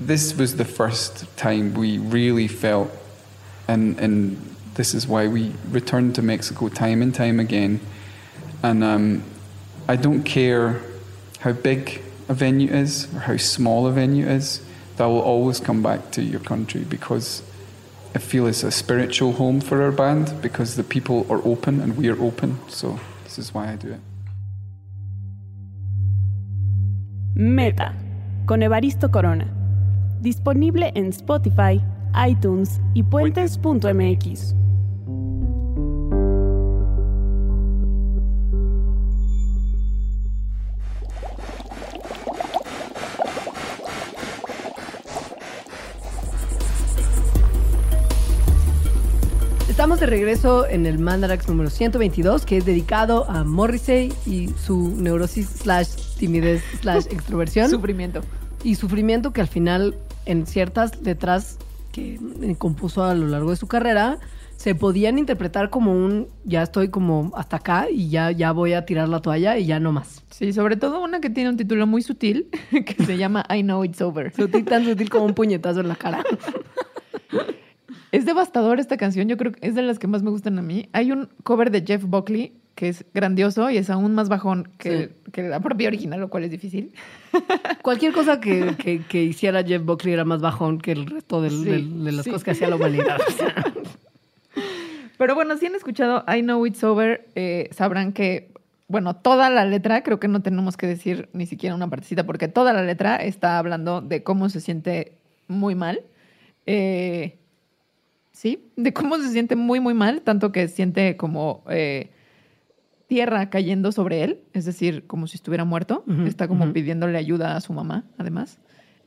[0.00, 2.90] this was the first time we really felt,
[3.68, 7.80] and, and this is why we returned to Mexico time and time again.
[8.62, 9.22] And um,
[9.86, 10.80] I don't care
[11.40, 14.62] how big a venue is or how small a venue is,
[14.96, 17.42] that will always come back to your country because
[18.14, 21.96] I feel it's a spiritual home for our band because the people are open and
[21.96, 22.58] we are open.
[22.68, 24.00] So this is why I do it.
[27.34, 27.92] Meta,
[28.46, 29.46] con Evaristo Corona.
[30.22, 31.82] Disponible en Spotify,
[32.14, 34.54] iTunes y puentes.mx.
[49.76, 54.96] Estamos de regreso en el Mandarax número 122, que es dedicado a Morrissey y su
[54.96, 57.68] neurosis slash timidez slash extroversión.
[57.68, 58.22] Sufrimiento.
[58.64, 61.58] y sufrimiento que al final en ciertas letras
[61.92, 62.18] que
[62.56, 64.18] compuso a lo largo de su carrera
[64.56, 68.86] se podían interpretar como un ya estoy como hasta acá y ya, ya voy a
[68.86, 70.24] tirar la toalla y ya no más.
[70.30, 73.84] Sí, sobre todo una que tiene un título muy sutil que se llama I Know
[73.84, 74.34] It's Over.
[74.34, 76.24] Sutil, tan sutil como un puñetazo en la cara.
[78.12, 80.62] Es devastador esta canción, yo creo que es de las que más me gustan a
[80.62, 80.88] mí.
[80.92, 85.10] Hay un cover de Jeff Buckley que es grandioso y es aún más bajón que,
[85.32, 86.92] que la propia original, lo cual es difícil.
[87.82, 91.52] Cualquier cosa que, que- que hiciera Jeff Buckley era más bajón que el resto del-
[91.52, 92.30] Sí, del- de las sí.
[92.30, 93.18] cosas que hacía la humanidad.
[93.26, 93.54] O sea,
[95.18, 98.50] Pero bueno, si han escuchado I Know It's Over, eh, sabrán que,
[98.88, 102.48] bueno, toda la letra, creo que no tenemos que decir ni siquiera una partecita, porque
[102.48, 105.12] toda la letra está hablando de cómo se siente
[105.48, 106.02] muy mal.
[106.66, 107.38] Eh,
[108.36, 112.10] sí, de cómo se siente muy, muy mal, tanto que siente como eh,
[113.06, 116.04] tierra cayendo sobre él, es decir, como si estuviera muerto.
[116.06, 116.72] Ujú, está como ujú.
[116.74, 118.58] pidiéndole ayuda a su mamá, además.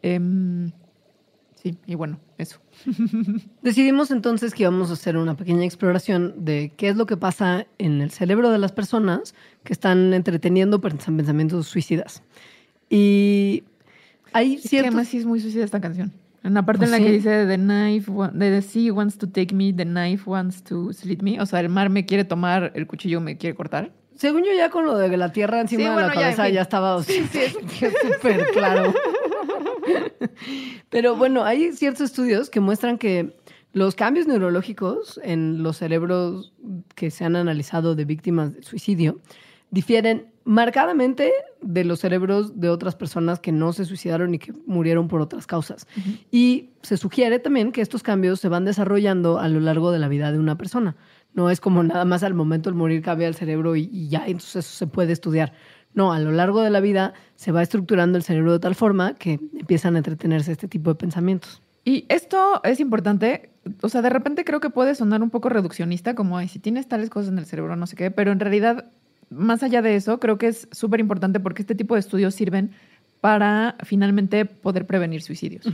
[0.01, 0.71] Em,
[1.61, 2.59] sí, y bueno, eso.
[3.61, 7.67] Decidimos entonces que íbamos a hacer una pequeña exploración de qué es lo que pasa
[7.77, 12.23] en el cerebro de las personas que están entreteniendo pens- pensamientos suicidas.
[12.89, 13.63] Y
[14.33, 14.87] hay Es que ciertos...
[14.89, 16.13] además sí es muy suicida esta canción.
[16.43, 17.03] En la parte ¿Ah, en la sí?
[17.03, 20.93] que dice The knife, the, the sea wants to take me, the knife wants to
[20.93, 21.39] slit me.
[21.41, 23.91] O sea, el mar me quiere tomar, el cuchillo me quiere cortar.
[24.15, 26.35] Según yo ya con lo de la tierra encima Sí, de bueno, la ya, en
[26.35, 27.23] cabeza ya, estaba o sea,
[28.13, 28.93] súper claro.
[30.89, 33.35] Pero bueno, hay ciertos estudios que muestran que
[33.71, 36.53] los cambios neurológicos en los cerebros
[36.95, 39.19] que se han analizado de víctimas de suicidio
[39.71, 41.31] difieren marcadamente
[41.61, 45.45] de los cerebros de otras personas que no se suicidaron y que murieron por otras
[45.45, 45.85] causas.
[46.31, 50.07] Y se sugiere también que estos cambios se van desarrollando a lo largo de la
[50.07, 50.95] vida de una persona.
[51.35, 54.25] No es como nada más al momento del morir cambia el cerebro y, y ya,
[54.25, 55.53] entonces eso se puede estudiar.
[55.93, 59.13] No, a lo largo de la vida se va estructurando el cerebro de tal forma
[59.13, 61.61] que empiezan a entretenerse este tipo de pensamientos.
[61.85, 63.51] Y esto es importante.
[63.81, 66.87] O sea, de repente creo que puede sonar un poco reduccionista, como, ay, si tienes
[66.87, 68.09] tales cosas en el cerebro, no sé qué.
[68.09, 68.91] Pero en realidad,
[69.29, 72.71] más allá de eso, creo que es súper importante porque este tipo de estudios sirven
[73.21, 75.65] para finalmente poder prevenir suicidios.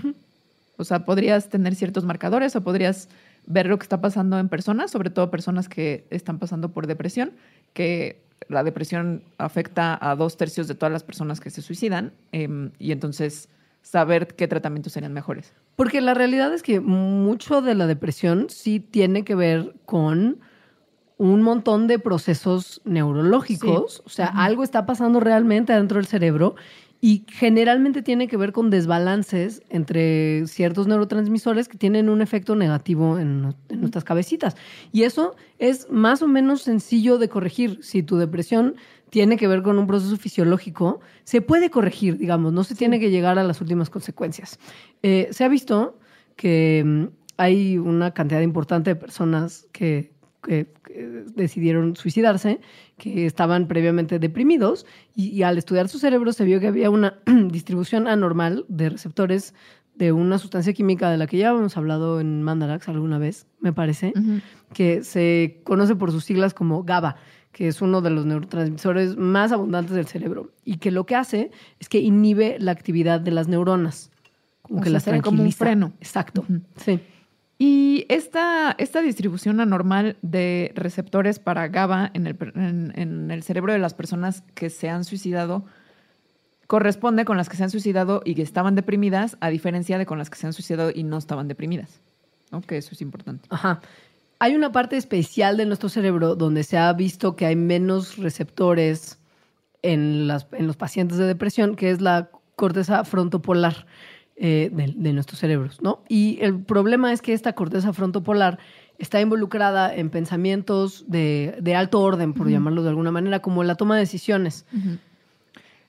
[0.77, 3.07] O sea, podrías tener ciertos marcadores o podrías
[3.45, 7.31] ver lo que está pasando en personas, sobre todo personas que están pasando por depresión,
[7.73, 12.71] que la depresión afecta a dos tercios de todas las personas que se suicidan, em,
[12.79, 13.47] y entonces
[13.81, 15.53] saber qué tratamientos serían mejores.
[15.75, 20.39] Porque la realidad es que mucho de la depresión sí tiene que ver con
[21.17, 24.01] un montón de procesos neurológicos.
[24.05, 26.55] O sea, algo está pasando realmente adentro del cerebro
[27.01, 33.19] y generalmente tiene que ver con desbalances entre ciertos neurotransmisores que tienen un efecto negativo
[33.19, 34.55] en, en nuestras cabecitas.
[34.91, 37.79] Y eso es más o menos sencillo de corregir.
[37.83, 38.75] Si tu depresión
[39.09, 43.11] tiene que ver con un proceso fisiológico, se puede corregir, digamos, no se tiene que
[43.11, 44.59] llegar a las últimas consecuencias.
[45.03, 45.99] Eh, se ha visto
[46.35, 47.05] que mm,
[47.37, 50.11] hay una cantidad importante de personas que,
[50.45, 52.59] que- que decidieron suicidarse,
[52.97, 57.19] que estaban previamente deprimidos, y, y al estudiar su cerebro se vio que había una
[57.49, 59.53] distribución anormal de receptores
[59.95, 63.71] de una sustancia química de la que ya habíamos hablado en Mandarax alguna vez, me
[63.71, 64.11] parece
[64.73, 67.15] que se conoce por sus siglas como GABA,
[67.53, 71.49] que es uno de los neurotransmisores más abundantes del cerebro y que lo que hace
[71.79, 74.11] es que inhibe la actividad de las neuronas,
[74.61, 75.63] como O que sea, las sería como un tranquiliza.
[75.65, 75.93] freno.
[76.01, 76.43] Exacto.
[76.75, 76.99] Sí.
[77.57, 83.79] Y esta, esta distribución anormal de receptores para GABA en el, en- el cerebro de
[83.79, 85.65] las personas que se han suicidado
[86.67, 90.17] corresponde con las que se han suicidado y que estaban deprimidas, a diferencia de con
[90.17, 92.01] las que se han suicidado y no estaban deprimidas.
[92.51, 92.61] ¿No?
[92.67, 93.47] Eso es importante.
[93.49, 93.81] Ajá.
[94.39, 99.19] Hay una parte especial de nuestro cerebro donde se ha visto que hay menos receptores
[99.81, 103.85] en, las, en los pacientes de depresión, que es la corteza frontopolar
[104.37, 106.03] eh, de, de nuestros cerebros, ¿no?
[106.09, 108.59] Y el problema es que esta corteza frontopolar
[108.97, 113.75] está involucrada en pensamientos de, de alto orden, por llamarlo de alguna manera, como la
[113.75, 114.65] toma de decisiones.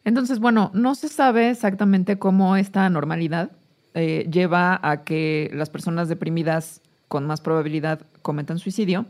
[0.05, 3.51] Entonces, bueno, no se sabe exactamente cómo esta anormalidad
[3.95, 9.07] eh, lleva a que las personas deprimidas con más probabilidad cometan suicidio,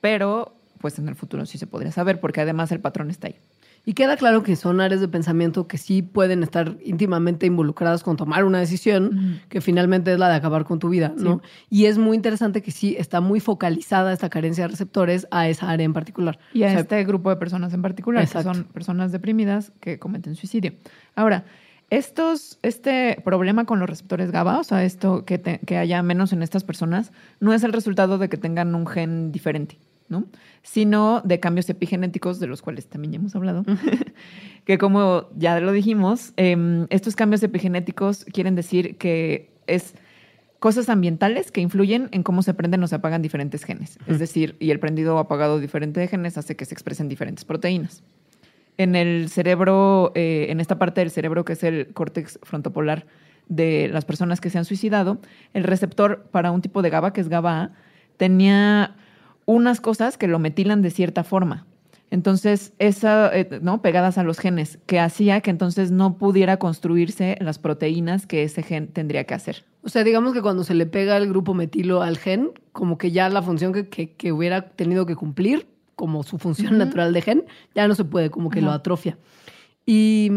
[0.00, 3.36] pero pues en el futuro sí se podría saber porque además el patrón está ahí.
[3.88, 8.18] Y queda claro que son áreas de pensamiento que sí pueden estar íntimamente involucradas con
[8.18, 11.40] tomar una decisión que finalmente es la de acabar con tu vida, ¿no?
[11.70, 15.70] Y es muy interesante que sí está muy focalizada esta carencia de receptores a esa
[15.70, 16.38] área en particular.
[16.52, 18.50] Y a O sea, este grupo de personas en particular, Exacto.
[18.50, 20.74] que son personas deprimidas que cometen suicidio.
[21.16, 21.46] Ahora,
[21.88, 26.34] estos, este problema con los receptores GABA, o sea, esto que, te- que haya menos
[26.34, 30.26] en estas personas, no es el resultado de que tengan un gen diferente, ¿no?
[30.62, 33.64] Sino de cambios epigenéticos, de los cuales también ya hemos hablado,
[34.64, 39.94] que como ya lo dijimos, em, estos cambios epigenéticos quieren decir que es
[40.58, 43.98] cosas ambientales que influyen en cómo se prenden o se apagan diferentes genes.
[44.06, 47.44] Es decir, y el prendido o apagado diferente de genes hace que se expresen diferentes
[47.44, 48.02] proteínas.
[48.76, 53.06] En el cerebro, eh, en esta parte del cerebro que es el córtex frontopolar
[53.48, 55.18] de las personas que se han suicidado,
[55.54, 57.70] el receptor para un tipo de GABA, que es GABA A,
[58.16, 58.96] tenía
[59.48, 61.64] unas cosas que lo metilan de cierta forma.
[62.10, 63.80] Entonces, esa, eh, ¿no?
[63.80, 68.62] Pegadas a los genes, que hacía que entonces no pudiera construirse las proteínas que ese
[68.62, 69.64] gen tendría que hacer.
[69.82, 73.10] O sea, digamos que cuando se le pega el grupo metilo al gen, como que
[73.10, 77.22] ya la función que, que- que hubiera tenido que cumplir, como su función natural de
[77.22, 79.16] gen, ya no se puede, como que lo atrofia.
[79.86, 80.30] Y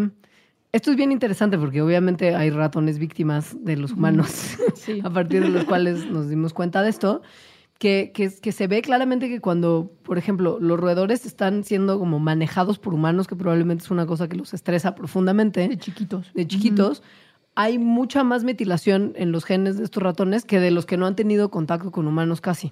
[0.71, 5.01] esto es bien interesante porque obviamente hay ratones víctimas de los humanos, Sí.
[5.03, 7.21] a partir de los cuales nos dimos cuenta de esto,
[7.81, 12.19] que, que, que se ve claramente que cuando, por ejemplo, los roedores están siendo como
[12.19, 16.31] manejados por humanos, que probablemente es una cosa que los estresa profundamente De chiquitos.
[16.35, 17.01] de chiquitos,
[17.55, 21.07] hay mucha más metilación en los genes de estos ratones que de los que no
[21.07, 22.71] han tenido contacto con humanos casi.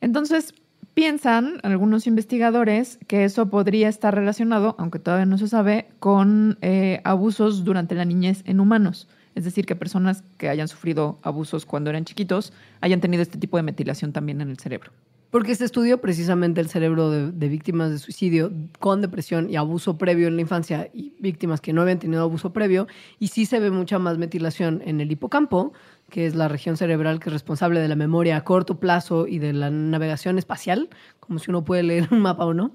[0.00, 0.54] Entonces,
[0.94, 7.02] piensan algunos investigadores que eso podría estar relacionado, aunque todavía no se sabe, con eh,
[7.04, 9.06] abusos durante la niñez en humanos.
[9.34, 13.56] Es decir, que personas que hayan sufrido abusos cuando eran chiquitos hayan tenido este tipo
[13.56, 14.92] de metilación también en el cerebro.
[15.34, 20.28] Porque se estudió precisamente el cerebro de, víctimas de suicidio con depresión y abuso previo
[20.28, 22.86] en la infancia y víctimas que no habían tenido abuso previo.
[23.18, 25.72] Y sí se ve mucha más metilación en el hipocampo,
[26.08, 29.40] que es la región cerebral que es responsable de la memoria a corto plazo y
[29.40, 32.70] de la navegación espacial, como si uno puede leer un mapa o no.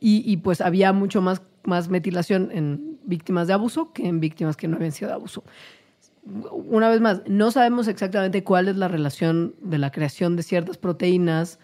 [0.00, 4.56] Y, y, pues había mucho más, más metilación en víctimas de abuso que en víctimas
[4.56, 5.44] que no habían sido de abuso.
[6.24, 10.78] Una vez más, no sabemos exactamente cuál es la relación de la creación de ciertas
[10.78, 11.58] proteínas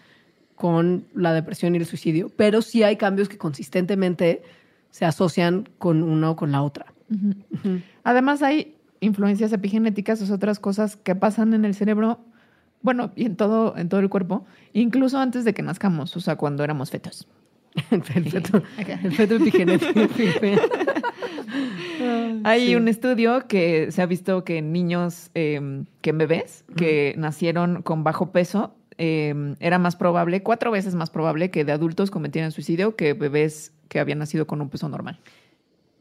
[0.55, 4.43] con la depresión y el suicidio, pero sí hay cambios que consistentemente
[4.91, 6.93] se asocian con una o con la otra.
[8.03, 12.19] Además, hay influencias epigenéticas, es otras cosas que pasan en el cerebro,
[12.81, 16.35] bueno, y en todo, en todo el cuerpo, incluso antes de que nazcamos, o sea,
[16.35, 17.27] cuando éramos fetos.
[17.91, 20.01] el feto, el feto epigenético.
[22.43, 22.75] Hay Sí.
[22.75, 27.81] un estudio que se ha visto que en niños, eh, que en bebés, que nacieron
[27.81, 32.51] con bajo peso, eh, era más probable, cuatro veces más probable que de adultos cometieran
[32.51, 35.19] suicidio que bebés que habían nacido con un peso normal.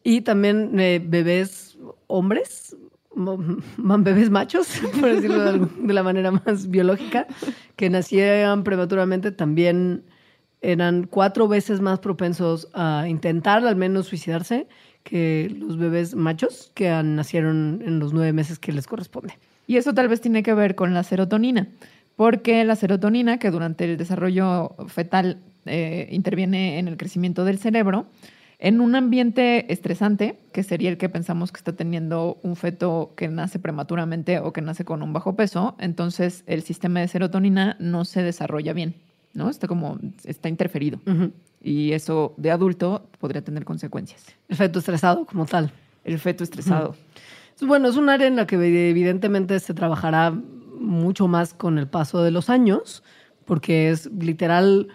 [0.05, 2.77] Y también eh, bebés hombres,
[3.79, 7.27] bebés machos, por decirlo de, algún- de la manera más biológica,
[7.77, 10.03] que nacieran prematuramente también
[10.61, 14.67] eran cuatro veces más propensos a intentar al menos suicidarse
[15.09, 19.39] que los bebés machos que nacieron en los nueve meses que les corresponde.
[19.67, 21.69] Y eso tal vez tiene que ver con la serotonina,
[22.15, 28.05] porque la serotonina, que durante el desarrollo fetal eh, interviene en el crecimiento del cerebro,
[28.59, 33.29] en un ambiente estresante, que sería el que pensamos que está teniendo un feto que
[33.29, 38.05] nace prematuramente o que nace con un bajo peso, entonces el sistema de serotonina no
[38.05, 38.95] se desarrolla bien,
[39.35, 39.51] ¿no?
[39.51, 41.01] Está como, está interferido.
[41.63, 44.25] Y eso de adulto podría tener consecuencias.
[44.49, 45.73] El feto estresado como tal.
[46.05, 46.95] El feto estresado.
[47.61, 50.31] Bueno, es un área en la que evidentemente se trabajará
[50.79, 53.03] mucho más con el paso de los años,
[53.45, 54.89] porque es literal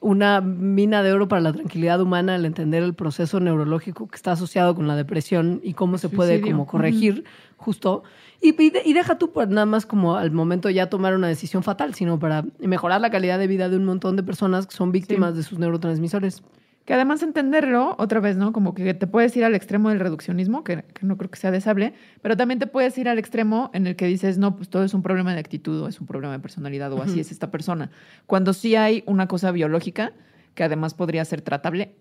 [0.00, 4.32] una mina de oro para la tranquilidad humana al entender el proceso neurológico que está
[4.32, 6.52] asociado con la depresión y cómo se puede Suicidio.
[6.52, 7.24] como corregir
[7.56, 8.02] justo.
[8.42, 11.28] Y, y de- y deja tú pues, nada más como al momento ya tomar una
[11.28, 14.74] decisión fatal, sino para mejorar la calidad de vida de un montón de personas que
[14.76, 16.42] son víctimas de sus neurotransmisores.
[16.86, 18.52] Que además entenderlo, otra vez, ¿no?
[18.52, 21.50] Como que te puedes ir al extremo del reduccionismo, que, que no creo que sea
[21.50, 24.84] deseable, pero también te puedes ir al extremo en el que dices, no, pues todo
[24.84, 27.50] es un problema de actitud o es un problema de personalidad o así es esta
[27.50, 27.90] persona.
[28.26, 30.12] Cuando sí hay una cosa biológica
[30.54, 31.92] que además podría ser tratable,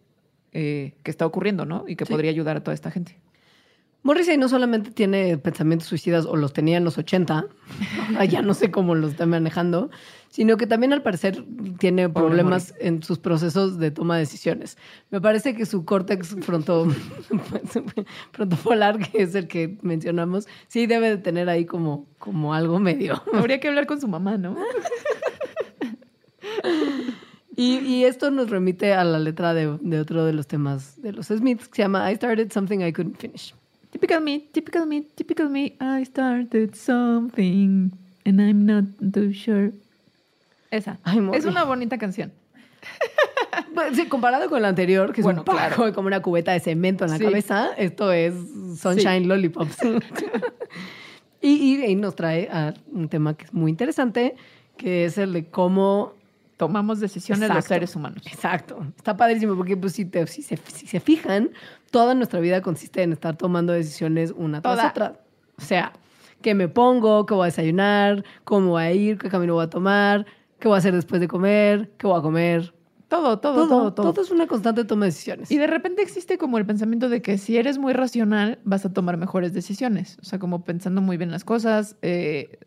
[0.53, 1.83] eh, que está ocurriendo, ¿no?
[1.87, 2.13] Y que Sí.
[2.13, 3.17] podría ayudar a toda esta gente.
[4.03, 7.47] Morrissey no solamente tiene pensamientos suicidas o los tenía en los 80,
[8.09, 9.89] ahora ya no sé cómo los está manejando,
[10.35, 11.45] sino que también al parecer
[11.79, 14.77] tiene problemas en sus procesos de toma de decisiones.
[15.09, 16.89] Me parece que su córtex fronto,
[18.33, 23.23] frontopolar, que es el que mencionamos, sí debe de tener ahí como, como algo medio.
[23.31, 24.57] Habría que hablar con su mamá, ¿no?
[27.57, 31.13] Y, y esto nos remite a la letra de, de otro de los temas de
[31.13, 33.55] los Smiths que se llama I Started Something I Couldn't Finish.
[33.91, 35.77] Typical me, typical me, typical me.
[35.79, 37.93] I started something
[38.25, 38.83] and I'm not
[39.13, 39.71] too sure.
[40.71, 40.99] Esa.
[41.03, 42.33] Ay, es una bonita canción.
[43.73, 45.93] Bueno, sí, comparado con la anterior, que es Bueno, un claro.
[45.93, 47.23] como una cubeta de cemento en la Sí.
[47.23, 48.33] cabeza, esto es
[48.79, 49.77] Sunshine Lollipops.
[51.41, 54.35] y, y, y nos trae a un tema que es muy interesante,
[54.77, 56.13] que es el de cómo
[56.57, 57.67] Tomamos decisiones los Exacto.
[57.73, 58.23] seres humanos.
[58.27, 58.81] Exacto.
[58.95, 61.49] Está padrísimo porque pues, si, te- si, se, si se fijan,
[61.91, 64.89] toda nuestra vida consiste en estar tomando decisiones una tras Toda.
[64.89, 65.19] otra.
[65.57, 65.91] O sea,
[66.41, 69.69] qué me pongo, qué voy a desayunar, cómo voy a ir, qué camino voy a
[69.69, 70.25] tomar,
[70.59, 72.73] qué voy a hacer después de comer, qué voy a comer.
[73.07, 74.21] Todo, todo, todo, todo.
[74.21, 75.51] es una constante toma de decisiones.
[75.51, 78.93] Y de repente existe como el pensamiento de que si eres muy racional vas a
[78.93, 80.17] tomar mejores decisiones.
[80.21, 82.57] O sea, como pensando muy bien las cosas, eh,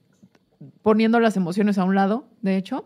[0.82, 2.84] poniendo las emociones a un lado, de hecho.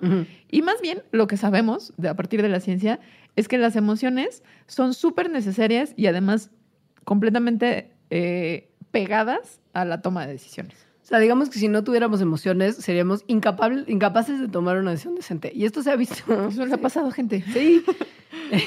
[0.51, 3.01] Y más bien lo que sabemos de, a partir de la ciencia
[3.37, 6.51] es que las emociones son súper necesarias y además
[7.05, 10.87] completamente eh, pegadas a la toma de decisiones.
[11.03, 15.15] O sea, digamos que si no tuviéramos emociones, seríamos incapab- incapaces de tomar una decisión
[15.17, 15.51] decente.
[15.55, 16.49] Y esto se ha visto.
[16.49, 17.45] Eso le ha pasado, gente.
[17.53, 17.83] Sí.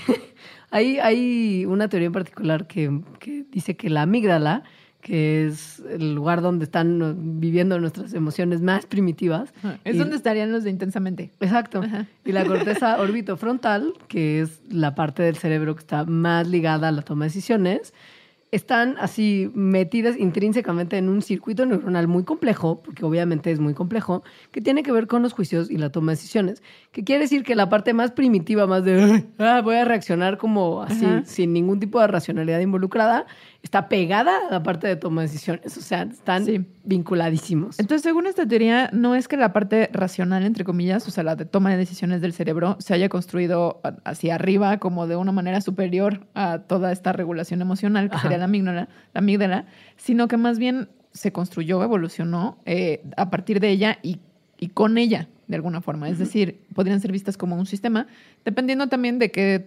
[0.72, 4.64] hay, hay una teoría en particular que, que dice que la amígdala,
[5.02, 9.54] que es el lugar donde están viviendo nuestras emociones más primitivas.
[9.84, 11.32] Es y- donde estarían los de intensamente.
[11.40, 11.82] Exacto.
[11.84, 12.08] Ajá.
[12.26, 16.92] Y la corteza orbitofrontal, que es la parte del cerebro que está más ligada a
[16.92, 17.94] la toma de decisiones,
[18.56, 24.24] están así metidas intrínsecamente en un circuito neuronal muy complejo, porque obviamente es muy complejo,
[24.52, 26.64] que tiene que ver con los juicios y la toma de decisiones.
[26.92, 30.82] Que quiere decir que la parte más primitiva, más de "Ah, voy a reaccionar como
[30.82, 31.24] así, Ajá.
[31.26, 33.26] sin ningún tipo de racionalidad involucrada,
[33.66, 35.76] está pegada a la parte de toma de decisiones.
[35.76, 36.64] O sea, están Sí.
[36.84, 37.80] vinculadísimos.
[37.80, 41.36] Entonces, según esta teoría, no es que la parte racional, entre comillas, o sea, la
[41.36, 45.62] de toma de decisiones del cerebro, se haya construido hacia arriba como de una manera
[45.62, 48.22] superior a toda esta regulación emocional, que Ajá.
[48.24, 49.66] sería la amígdala, la amígdala,
[49.98, 54.20] sino que más bien se construyó, evolucionó eh, a partir de ella y,
[54.60, 56.08] y con ella, de alguna forma.
[56.08, 58.06] Es decir, podrían ser vistas como un sistema,
[58.46, 59.66] dependiendo también de que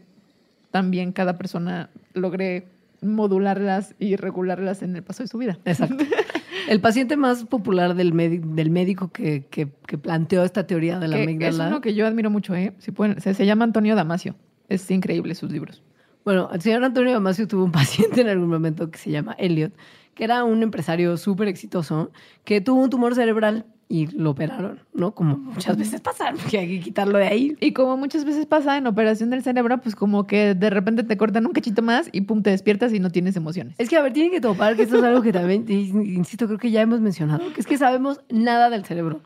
[0.71, 2.67] también cada persona logre
[3.03, 5.59] modularlas y regularlas en el paso de su vida.
[5.65, 6.05] Exacto.
[6.69, 8.13] El paciente más popular del,
[8.55, 11.65] del médico que, que- que planteó esta teoría de la Que amígdala.
[11.65, 12.75] Es uno que yo admiro mucho, ¿eh?
[12.79, 14.35] Si pueden, se, se llama Antonio Damasio.
[14.69, 15.83] Es increíble sus libros.
[16.27, 19.73] Bueno, el señor Antonio Damasio tuvo un paciente en algún momento que se llama Elliot,
[20.15, 22.11] que era un empresario súper exitoso,
[22.45, 25.15] que tuvo un tumor cerebral y lo operaron, ¿no?
[25.15, 27.57] Como muchas veces pasa, que hay que quitarlo de ahí.
[27.61, 31.17] Y como muchas veces pasa en operación del cerebro, pues como que de repente te
[31.17, 33.75] cortan un cachito más y pum, te despiertas y no tienes emociones.
[33.79, 36.59] Es que, a ver, tienen que topar que esto es algo que también, insisto, creo
[36.59, 39.23] que ya hemos mencionado, que es que sabemos nada del cerebro.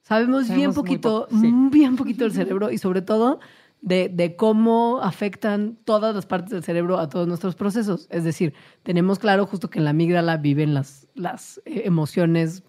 [0.00, 1.52] Sabemos, bien Sabemos poquito, poco, sí.
[1.70, 3.40] bien poquito del cerebro y sobre todo
[3.82, 8.08] de, de cómo afectan todas las partes del cerebro a todos nuestros procesos.
[8.10, 12.64] Es decir, tenemos claro justo que en la amígdala viven las, las eh, emociones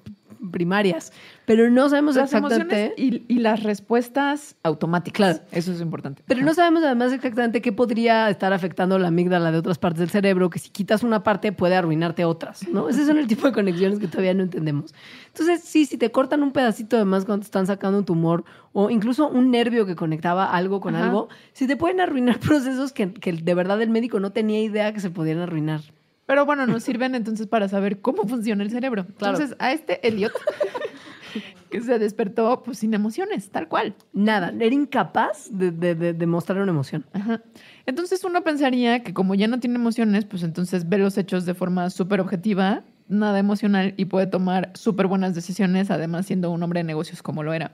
[0.52, 1.12] primarias,
[1.46, 2.86] pero no sabemos Las exactamente...
[2.86, 5.16] emociones y, y las respuestas automáticas.
[5.16, 5.40] Claro.
[5.52, 6.24] Eso es importante.
[6.26, 10.10] Pero no sabemos además exactamente qué podría estar afectando la amígdala de otras partes del
[10.10, 12.90] cerebro, que si quitas una parte puede arruinarte otras, ¿no?
[12.90, 14.94] Ese son el tipo de conexiones que todavía no entendemos.
[15.28, 18.44] Entonces, sí, si te cortan un pedacito de más cuando te están sacando un tumor
[18.72, 21.06] o incluso un nervio que conectaba algo con Ajá.
[21.06, 24.94] algo, sí te pueden arruinar procesos que, que de verdad el médico no tenía idea
[24.94, 25.82] que se podían arruinar.
[26.26, 29.06] Pero bueno, nos sirven entonces para saber cómo funciona el cerebro.
[29.18, 29.36] Claro.
[29.38, 30.32] Entonces, a este Elliot,
[31.70, 33.96] que se despertó pues sin emociones, tal cual.
[34.14, 37.06] Nada, era incapaz de, de- de- de mostrar una emoción.
[37.14, 37.42] Ajá.
[37.86, 41.54] Entonces uno pensaría que como ya no tiene emociones, pues entonces ve los hechos de
[41.56, 46.80] forma súper objetiva, nada emocional y puede tomar súper buenas decisiones, además siendo un hombre
[46.80, 47.74] de negocios como lo era.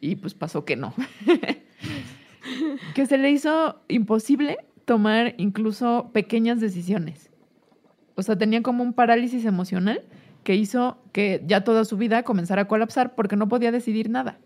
[0.00, 0.92] Y pues pasó que no.
[2.94, 7.30] que se le hizo imposible tomar incluso pequeñas decisiones.
[8.16, 10.00] O sea, tenía como un parálisis emocional
[10.42, 14.38] que hizo que ya toda su vida comenzara a colapsar porque no podía decidir nada.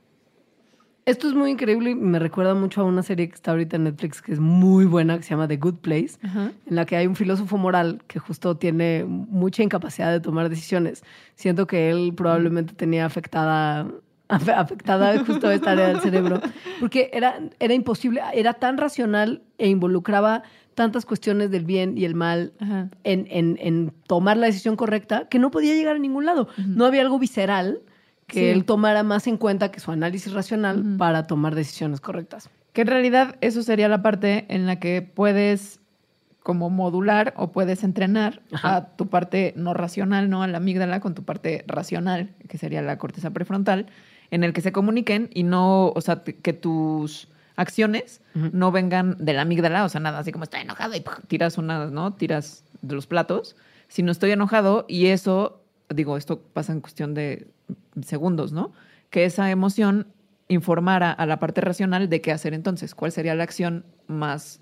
[1.07, 3.85] Esto es muy increíble y me recuerda mucho a una serie que está ahorita en
[3.85, 6.53] Netflix que es muy buena, que se llama The Good Place, Ajá.
[6.67, 11.03] en la que hay un filósofo moral que justo tiene mucha incapacidad de tomar decisiones.
[11.35, 13.87] Siento que él probablemente tenía afectada,
[14.29, 16.41] afe- afectada justo esta área del cerebro,
[16.79, 20.43] porque era, era imposible, era tan racional e involucraba
[20.75, 22.53] tantas cuestiones del bien y el mal
[23.05, 26.49] en, en- en tomar la decisión correcta que no podía llegar a ningún lado.
[26.59, 27.81] No había algo visceral
[28.27, 28.47] que Sí.
[28.47, 32.49] él tomara más en cuenta que su análisis racional para tomar decisiones correctas.
[32.73, 35.81] Que en realidad eso sería la parte en la que puedes
[36.43, 38.77] como modular o puedes entrenar Ajá.
[38.77, 40.43] a tu parte no racional, ¿no?
[40.43, 43.87] A la amígdala con tu parte racional, que sería la corteza prefrontal,
[44.31, 47.29] en el que se comuniquen y no, o sea, que tus
[47.61, 51.15] acciones no vengan de la amígdala, o sea, nada así como estoy enojado y ¡pum!
[51.29, 52.15] tiras una, ¿no?
[52.15, 53.55] Tiras de los platos,
[53.89, 57.49] sino estoy enojado y eso, digo, esto pasa en cuestión de
[58.03, 58.73] segundos, ¿no?
[59.11, 60.07] Que esa emoción
[60.49, 64.61] informara a la parte racional de qué hacer entonces, cuál sería la acción más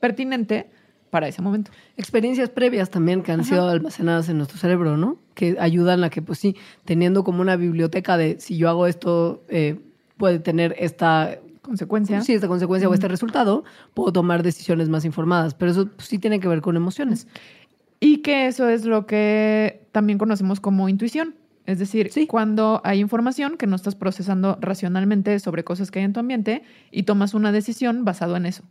[0.00, 0.68] pertinente
[1.10, 1.70] para ese momento.
[1.96, 5.18] Experiencias previas también que han sido almacenadas en nuestro cerebro, ¿no?
[5.34, 9.44] Que ayudan a que, pues sí, teniendo como una biblioteca de si yo hago esto,
[9.48, 9.78] eh,
[10.16, 12.20] puede tener esta Consecuencia.
[12.22, 15.52] sí, esta consecuencia o este resultado, puedo tomar decisiones más informadas.
[15.54, 17.26] Pero eso pues, sí tiene que ver con emociones.
[18.00, 21.34] Y que eso es lo que también conocemos como intuición.
[21.66, 22.28] Es decir, Sí.
[22.28, 26.62] cuando hay información que no estás procesando racionalmente sobre cosas que hay en tu ambiente
[26.92, 28.62] y tomas una decisión basado en eso.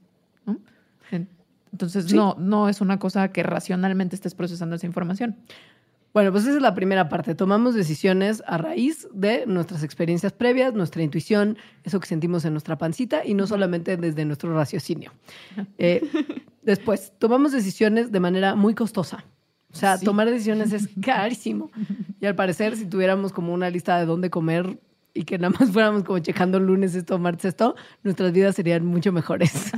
[1.72, 2.16] Entonces, Sí.
[2.16, 5.36] no, no es una cosa que racionalmente estés procesando esa información.
[6.16, 7.36] Bueno, pues esa es la primera parte.
[7.36, 12.78] Tomamos decisiones a raíz de nuestras experiencias previas, nuestra intuición, eso que sentimos en nuestra
[12.78, 15.12] pancita y no solamente desde nuestro raciocinio.
[15.78, 16.02] Eh,
[16.62, 19.26] después, tomamos decisiones de manera muy costosa.
[19.74, 20.06] O sea, Sí.
[20.06, 21.70] tomar decisiones es carísimo.
[22.22, 24.80] Y al parecer, si tuviéramos como una lista de dónde comer
[25.14, 29.12] y que nada más fuéramos como checando lunes esto, martes esto, nuestras vidas serían mucho
[29.12, 29.74] mejores.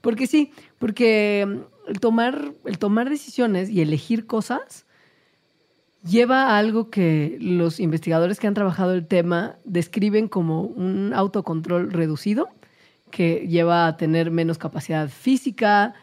[0.00, 1.42] porque sí, porque
[1.86, 4.85] el tomar, el tomar decisiones y elegir cosas
[6.06, 11.90] lleva a algo que los investigadores que han trabajado el tema describen como un autocontrol
[11.92, 12.48] reducido,
[13.10, 15.94] que lleva a tener menos capacidad física,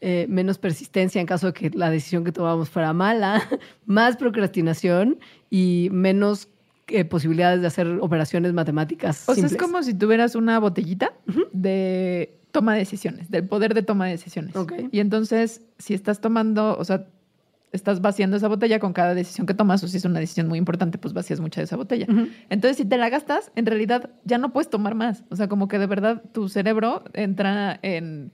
[0.00, 3.42] eh, menos persistencia en caso de que la decisión que tomamos fuera mala,
[3.86, 5.18] más procrastinación
[5.50, 6.48] y menos
[6.88, 9.28] eh, posibilidades de hacer operaciones matemáticas.
[9.28, 11.12] O sea, es como si tuvieras una botellita
[11.52, 14.54] de toma de decisiones, del poder de toma de decisiones.
[14.90, 17.06] Y entonces, si estás tomando, o sea,
[17.72, 20.58] estás vaciando esa botella con cada decisión que tomas, o si es una decisión muy
[20.58, 22.06] importante, pues vacías mucha de esa botella.
[22.50, 25.24] Entonces, si te la gastas, en realidad ya no puedes tomar más.
[25.30, 28.30] O sea, como que de verdad tu cerebro entra en...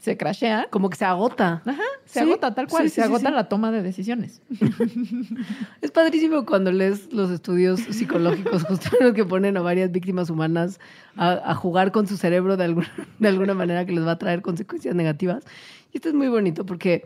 [0.00, 0.68] se crashea.
[0.70, 1.62] Como que se agota.
[1.66, 4.40] Ajá, se Sí, agota tal cual, sí, sí, se agota la toma de decisiones.
[5.82, 10.78] Es padrísimo cuando lees los estudios psicológicos, justo los que ponen a varias víctimas humanas
[11.16, 14.18] a, a jugar con su cerebro de alguna, de alguna manera que les va a
[14.18, 15.44] traer consecuencias negativas.
[15.92, 17.04] Y esto es muy bonito porque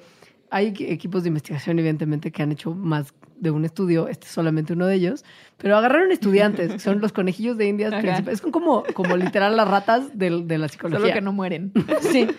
[0.55, 4.07] hay equi- equipos de investigación, evidentemente, que han hecho más de un estudio.
[4.09, 5.24] Este es solamente uno de ellos.
[5.59, 8.38] Pero agarraron estudiantes, que son los conejillos de indias principales.
[8.40, 11.00] Son como, como literal las ratas del- de, la psicología.
[11.00, 11.72] Solo que no mueren.
[12.00, 12.26] Sí.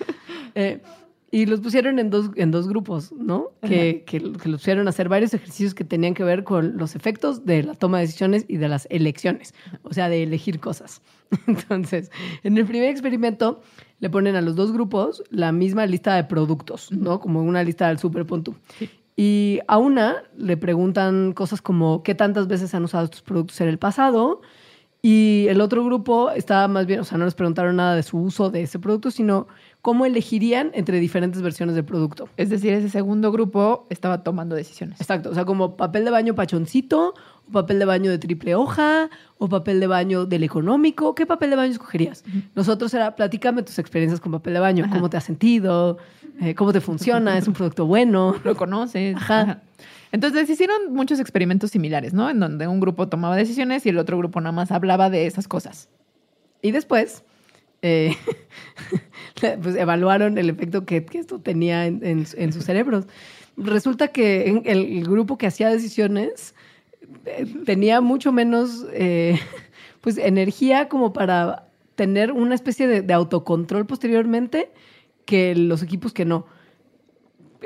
[0.57, 0.79] Eh,
[1.31, 3.51] y los pusieron en dos, en dos grupos, ¿no?
[3.61, 6.95] Que, que, que los pusieron a hacer varios ejercicios que tenían que ver con los
[6.95, 9.53] efectos de la toma de decisiones y de las elecciones,
[9.83, 11.01] o sea, de elegir cosas.
[11.47, 12.11] Entonces,
[12.43, 13.61] en el primer experimento
[13.99, 17.19] le ponen a los dos grupos la misma lista de productos, ¿no?
[17.19, 18.55] Como una lista del super punto.
[19.17, 23.69] Y a una le preguntan cosas como qué tantas veces han usado estos productos en
[23.69, 24.41] el pasado,
[25.07, 28.17] y el otro grupo estaba más bien, o sea, no les preguntaron nada de su
[28.17, 29.47] uso de ese producto, sino
[29.85, 32.27] cómo elegirían entre diferentes versiones del producto.
[32.37, 34.99] Es decir, ese segundo grupo estaba tomando decisiones.
[34.99, 37.13] Exacto, o sea, como papel de baño pachoncito,
[37.47, 41.13] o papel de baño de triple hoja, o papel de baño del económico.
[41.13, 42.23] ¿Qué papel de baño escogerías?
[42.55, 45.99] Nosotros era, platícame tus experiencias con papel de baño, cómo te has sentido,
[46.41, 48.35] Eh, cómo te funciona, es un producto bueno.
[48.43, 49.15] lo conoces.
[49.15, 49.41] Ajá.
[49.41, 49.61] Ajá.
[50.11, 52.27] Entonces hicieron muchos experimentos similares, ¿no?
[52.27, 55.47] En donde un grupo tomaba decisiones y el otro grupo nada más hablaba de esas
[55.47, 55.89] cosas.
[56.63, 57.23] Y después,
[57.87, 58.17] eh,
[59.61, 63.05] pues evaluaron el efecto que, esto tenía en, sus cerebros.
[63.57, 66.55] Resulta que el, grupo que hacía decisiones
[67.25, 69.39] eh, tenía mucho menos eh,
[70.01, 74.71] pues, energía como para tener una especie de autocontrol posteriormente
[75.25, 76.47] que los equipos que no.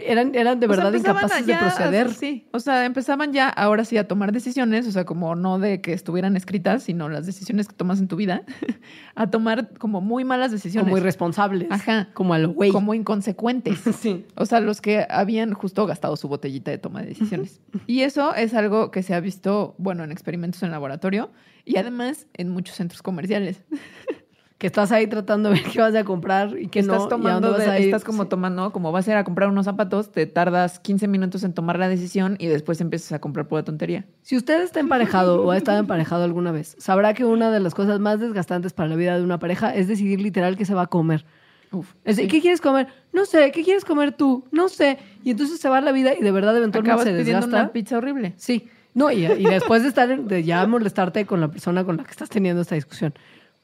[0.05, 2.13] Eran, eran de O sea, verdad empezaban incapaces a de ya- proceder.
[2.13, 5.81] Sí, o sea, empezaban ya ahora sí a tomar decisiones, o sea, como no de
[5.81, 8.43] que estuvieran escritas, sino las decisiones que tomas en tu vida,
[9.15, 10.85] a tomar como muy malas decisiones.
[10.89, 11.67] Como irresponsables.
[11.71, 12.09] Ajá.
[12.13, 12.71] Como a lo güey.
[12.71, 13.79] Como inconsecuentes.
[13.99, 14.25] Sí.
[14.35, 17.59] O sea, los que habían justo gastado su botellita de toma de decisiones.
[17.85, 21.31] Y eso es algo que se ha visto, bueno, en experimentos en laboratorio
[21.65, 23.61] y además en muchos centros comerciales.
[24.59, 26.91] Que estás ahí tratando de ver qué vas a comprar y qué no.
[26.93, 27.85] estás a tomando, vas de- a ir.
[27.85, 28.29] estás como Sí.
[28.29, 31.79] tomando, como vas a ir a comprar unos zapatos, te tardas 15 minutos en tomar
[31.79, 34.05] la decisión y después empiezas a comprar pura tontería.
[34.21, 37.73] Si usted está emparejado o ha estado emparejado alguna vez, sabrá que una de las
[37.73, 40.83] cosas más desgastantes para la vida de una pareja es decidir literal qué se va
[40.83, 41.25] a comer.
[41.71, 42.27] Uf, Es de, sí.
[42.27, 42.87] ¿Qué quieres comer?
[43.13, 43.51] No sé.
[43.51, 44.43] ¿Qué quieres comer tú?
[44.51, 44.97] No sé.
[45.23, 47.61] Y entonces se va la vida y de verdad eventualmente Acabas se pidiendo desgasta.
[47.63, 48.33] una pizza horrible.
[48.35, 48.67] Sí.
[48.93, 52.03] No, y, y después de estar, en- de ya molestarte con la persona con la
[52.03, 53.13] que estás teniendo esta discusión.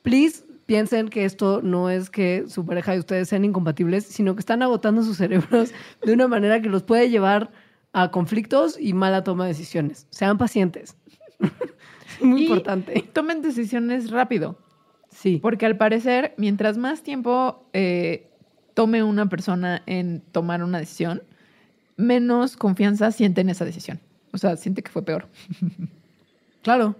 [0.03, 4.39] Please, piensen que esto no es que su pareja y ustedes sean incompatibles, sino que
[4.39, 5.71] están agotando sus cerebros
[6.05, 7.51] de una manera que los puede llevar
[7.93, 10.07] a conflictos y mala toma de decisiones.
[10.09, 10.97] Sean pacientes.
[11.39, 13.01] Es muy Y importante.
[13.13, 14.57] Tomen decisiones rápido.
[15.09, 15.39] Sí.
[15.41, 18.29] Porque al parecer, mientras más tiempo eh,
[18.73, 21.23] tome una persona en tomar una decisión,
[21.95, 24.01] menos confianza siente en esa decisión.
[24.33, 25.27] O sea, siente que fue peor.
[26.65, 26.95] Claro.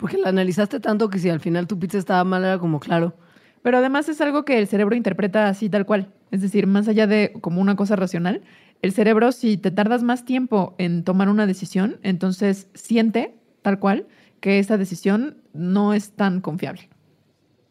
[0.00, 3.14] Porque la analizaste tanto que si al final tu pizza estaba mal, era como claro.
[3.62, 6.10] Pero además es algo que el cerebro interpreta así tal cual.
[6.30, 8.42] Es decir, más allá de como una cosa racional,
[8.80, 14.06] el cerebro si te tardas más tiempo en tomar una decisión, entonces siente tal cual
[14.40, 16.88] que esa decisión no es tan confiable.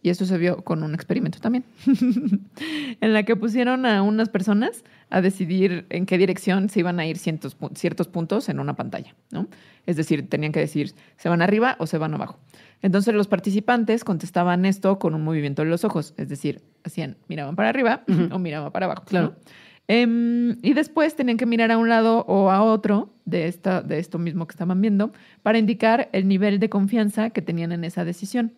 [0.02, 1.66] Y eso se vio con un experimento también,
[3.02, 7.06] en la que pusieron a unas personas a decidir en qué dirección se iban a
[7.06, 9.48] ir cientos ciertos puntos en una pantalla, ¿no?
[9.86, 12.40] Es decir, tenían que decir, ¿se van arriba o se van abajo?
[12.82, 17.58] Entonces los participantes contestaban esto con un movimiento de los ojos, es decir, hacían, miraban
[17.58, 19.04] para arriba o miraban para abajo.
[19.06, 19.36] Claro.
[19.36, 19.52] ¿no?
[19.92, 23.98] Em, y después tenían que mirar a un lado o a otro de, esta, de
[23.98, 28.06] esto mismo que estaban viendo para indicar el nivel de confianza que tenían en esa
[28.06, 28.54] decisión.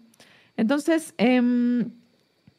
[0.57, 1.91] Entonces, em,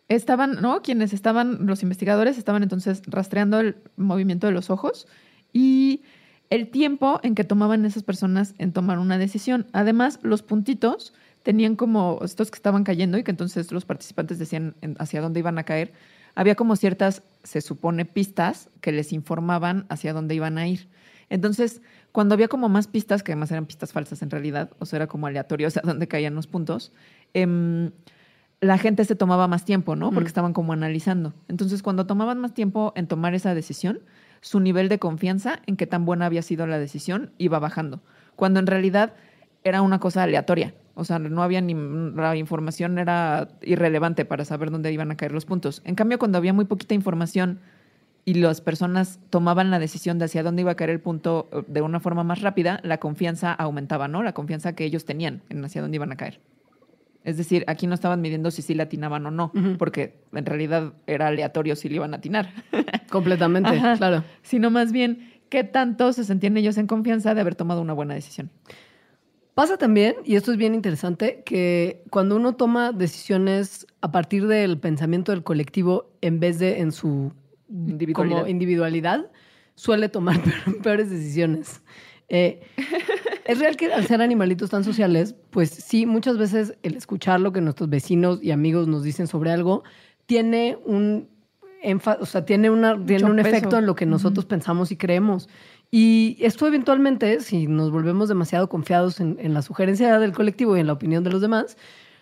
[0.09, 0.83] estaban, ¿no?
[0.83, 5.07] Quienes estaban, los investigadores estaban entonces rastreando el movimiento de los ojos
[5.53, 6.03] y
[6.51, 9.67] el tiempo en que tomaban esas personas en tomar una decisión.
[9.73, 14.75] Además, los puntitos tenían como estos que estaban cayendo y que entonces los participantes decían
[14.99, 15.93] hacia dónde iban a caer.
[16.35, 20.89] Había como ciertas, se supone, pistas que les informaban hacia dónde iban a ir.
[21.31, 21.81] Entonces,
[22.13, 25.07] cuando había como más pistas, que además eran pistas falsas en realidad, o sea, era
[25.07, 26.93] como aleatorio hacia dónde caían los puntos,
[27.35, 27.91] em,
[28.61, 30.13] la gente se tomaba más tiempo, ¿no?
[30.13, 31.35] Porque estaban como analizando.
[31.49, 34.01] Entonces, cuando tomaban más tiempo en tomar esa decisión,
[34.41, 38.03] su nivel de confianza en qué tan buena había sido la decisión iba bajando.
[38.37, 39.15] Cuando en realidad
[39.65, 40.75] era una cosa aleatoria.
[40.95, 41.75] O sea, no había ni.
[42.15, 45.83] La información era irrelevante para saber dónde iban a caer los puntos.
[45.85, 47.61] En cambio, cuando había muy poquita información
[48.25, 51.63] y las personas tomaban la decisión de hacia dónde iba a caer el punto eh,
[51.67, 54.23] de una forma más rápida, la confianza aumentaba, ¿no?
[54.23, 56.41] La confianza que ellos tenían en hacia dónde iban a caer.
[57.25, 60.93] Es decir, aquí no estaban midiendo si sí le atinaban o no, porque en realidad
[61.07, 62.51] era aleatorio si le iban a atinar,
[63.11, 63.97] Completamente, Ajá.
[63.97, 64.25] claro.
[64.43, 68.15] sino más bien qué tanto se sentían ellos en confianza de haber tomado una buena
[68.15, 68.51] decisión.
[69.55, 74.79] Pasa también, y esto es bien interesante, que cuando uno toma decisiones a partir del
[74.79, 77.33] pensamiento del colectivo en vez de en su
[77.73, 78.37] Individualidad.
[78.39, 79.31] como individualidad,
[79.75, 81.83] suele tomar peor- peores decisiones.
[82.29, 82.61] Eh,
[83.45, 87.53] es real que al ser animalitos tan sociales, pues sí, muchas veces el escuchar lo
[87.53, 89.83] que nuestros vecinos y amigos nos dicen sobre algo
[90.27, 91.29] tiene un
[92.21, 93.49] o sea, tiene, una, tiene un peso.
[93.49, 95.49] efecto en lo que nosotros pensamos y creemos.
[95.91, 100.81] Y esto eventualmente, si nos volvemos demasiado confiados en, en la sugerencia del colectivo y
[100.81, 101.77] en la opinión de los demás,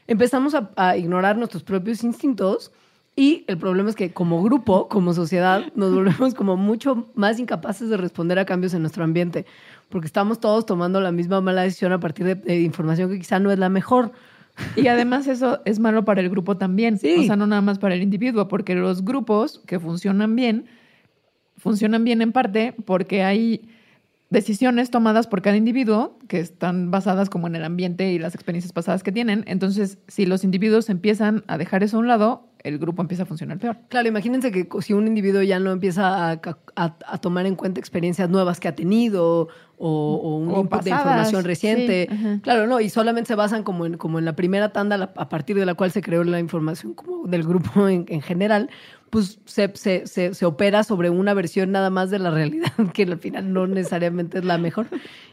[0.07, 2.73] empezamos a, a ignorar nuestros propios instintos
[3.21, 7.91] y el problema es que como grupo, como sociedad, nos volvemos como mucho más incapaces
[7.91, 9.45] de responder a cambios en nuestro ambiente,
[9.91, 13.39] porque estamos todos tomando la misma mala decisión a partir de, de información que quizá
[13.39, 14.13] no es la mejor.
[14.75, 16.97] Y además eso es malo para el grupo también.
[16.97, 17.15] Sí.
[17.19, 20.65] O sea, no nada más para el individuo, porque los grupos que funcionan bien,
[21.59, 23.69] funcionan bien en parte porque hay
[24.31, 28.73] decisiones tomadas por cada individuo que están basadas como en el ambiente y las experiencias
[28.73, 29.45] pasadas que tienen.
[29.47, 33.27] Entonces, si los individuos empiezan a dejar eso a un lado, el grupo empieza a
[33.27, 33.77] funcionar peor.
[33.89, 36.41] Claro, imagínense que si un individuo ya no empieza a,
[36.77, 39.49] a- a tomar en cuenta experiencias nuevas que ha tenido
[39.79, 39.89] o,
[40.23, 42.09] o un O input de información reciente.
[42.11, 45.13] sí, claro, no, y solamente se basan como en, como en la primera tanda la-
[45.17, 48.69] a partir de la cual se creó la información como del grupo en, en general,
[49.09, 53.05] pues se, se, se, se opera sobre una versión nada más de la realidad que
[53.05, 54.87] al final no necesariamente es la mejor.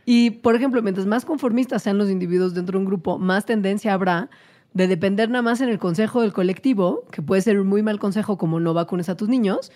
[0.05, 3.93] Y, por ejemplo, mientras más conformistas sean los individuos dentro de un grupo, más tendencia
[3.93, 4.29] habrá
[4.77, 7.99] de depender nada más en el consejo del colectivo, que puede ser un muy mal
[7.99, 9.71] consejo como no vacunes a tus niños,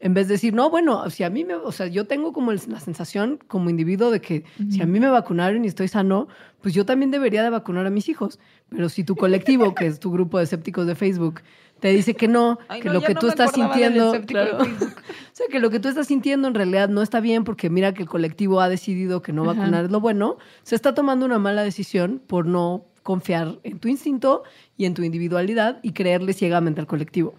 [0.00, 2.52] en vez de decir, no, bueno, si a mí me, o sea, yo tengo como
[2.52, 6.28] la sensación como individuo de que si a mí me vacunaron y estoy sano,
[6.62, 8.38] pues yo también debería de vacunar a mis hijos.
[8.68, 11.40] Pero si tu colectivo, que es tu grupo de escépticos de Facebook,
[11.80, 14.58] te dice que no, Ay, que no, lo que no tú estás sintiendo, claro.
[14.62, 17.92] O sea, que lo que tú estás sintiendo en realidad no está bien porque mira
[17.92, 19.60] que el colectivo ha decidido que no Ajá.
[19.60, 23.88] vacunar es lo bueno, se está tomando una mala decisión por no confiar en tu
[23.88, 24.42] instinto
[24.76, 27.32] y en tu individualidad y creerle ciegamente al colectivo.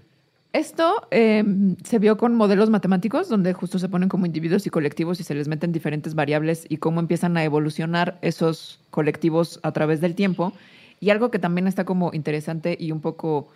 [0.51, 1.43] Esto eh,
[1.84, 5.36] se vio con modelos matemáticos, donde justo se ponen como individuos y colectivos y se
[5.36, 10.53] les meten diferentes variables y cómo empiezan a evolucionar esos colectivos a través del tiempo.
[10.99, 13.47] Y algo que también está como interesante y un poco,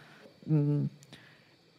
[0.46, 0.84] mm,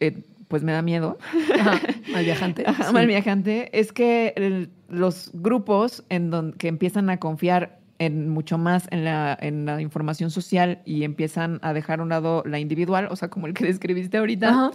[0.01, 0.17] eh,
[0.49, 1.17] pues me da miedo,
[1.57, 1.79] Ajá,
[2.11, 2.63] mal viajante.
[2.67, 2.93] Ajá, Sí.
[2.93, 8.57] mal viajante, es que el- los grupos en donde que empiezan a confiar en mucho
[8.57, 12.59] más en la, en la información social y empiezan a dejar a un lado la
[12.59, 14.71] individual, o sea, como el que describiste ahorita,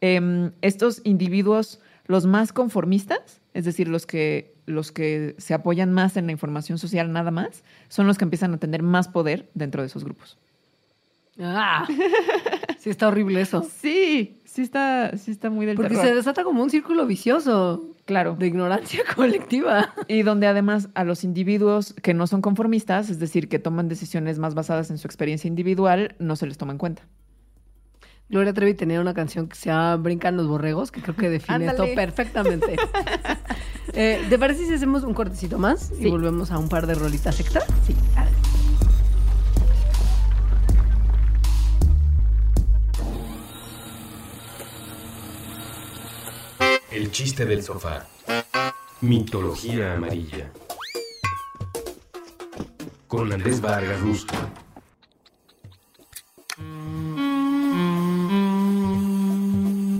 [0.00, 6.16] em, estos individuos, los más conformistas, es decir, los que, los que se apoyan más
[6.16, 9.82] en la información social nada más, son los que empiezan a tener más poder dentro
[9.82, 10.38] de esos grupos.
[11.40, 11.86] Ah.
[12.82, 13.64] Sí, está horrible eso.
[13.80, 16.04] Sí, sí está, sí está muy del Porque terror.
[16.04, 18.34] se desata como un círculo vicioso Claro.
[18.36, 19.94] de ignorancia colectiva.
[20.08, 24.40] Y donde además a los individuos que no son conformistas, es decir, que toman decisiones
[24.40, 27.02] más basadas en su experiencia individual, no se les toma en cuenta.
[28.28, 31.68] Gloria Trevi tenía una canción que se llama Brincan los borregos, que creo que define
[31.68, 31.84] Ándale.
[31.84, 32.76] esto perfectamente.
[33.94, 37.38] Eh, ¿Te parece si hacemos un cortecito más y volvemos a un par de rolitas
[37.40, 37.60] extra?
[37.84, 37.94] Sí.
[46.92, 48.06] El chiste del sofá.
[49.00, 50.52] Mitología amarilla.
[53.08, 54.34] Con Andrés Vargas Rusto.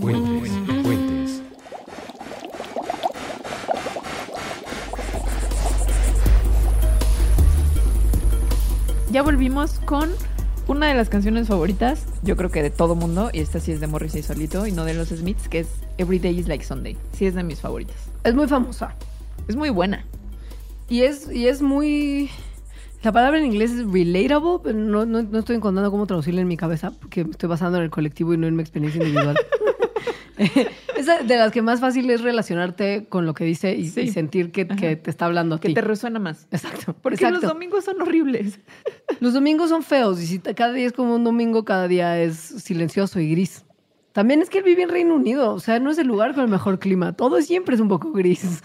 [0.03, 1.43] Puentes, puentes.
[9.11, 10.11] Ya volvimos con
[10.68, 13.80] una de las canciones favoritas, yo creo que de todo mundo, y esta sí es
[13.80, 15.68] de Morrissey solito y no de los Smiths, que es
[15.99, 16.97] Every Day is Like Sunday.
[17.12, 17.97] Sí es de mis favoritas.
[18.24, 18.95] Es muy famosa.
[19.49, 20.05] Es muy buena.
[20.88, 22.30] Y es, y es muy...
[23.03, 26.49] La palabra en inglés es relatable, pero no, no, no estoy encontrando cómo traducirla en
[26.49, 29.36] mi cabeza, porque me estoy basando en el colectivo y no en mi experiencia individual.
[30.38, 34.03] es de las que más fácil es relacionarte con lo que dice y, Sí.
[34.03, 35.74] y sentir que, que te está hablando a Que ti.
[35.74, 36.47] te resuena más.
[36.51, 36.95] Exacto.
[37.03, 37.40] Porque exacto.
[37.40, 38.61] los domingos son horribles.
[39.20, 42.36] Los domingos son feos y si cada día es como un domingo, cada día es
[42.36, 43.64] silencioso y gris.
[44.12, 46.44] También es que él vive en Reino Unido, o sea, no es el lugar con
[46.44, 47.14] el mejor clima.
[47.14, 48.62] Todo siempre es un poco gris.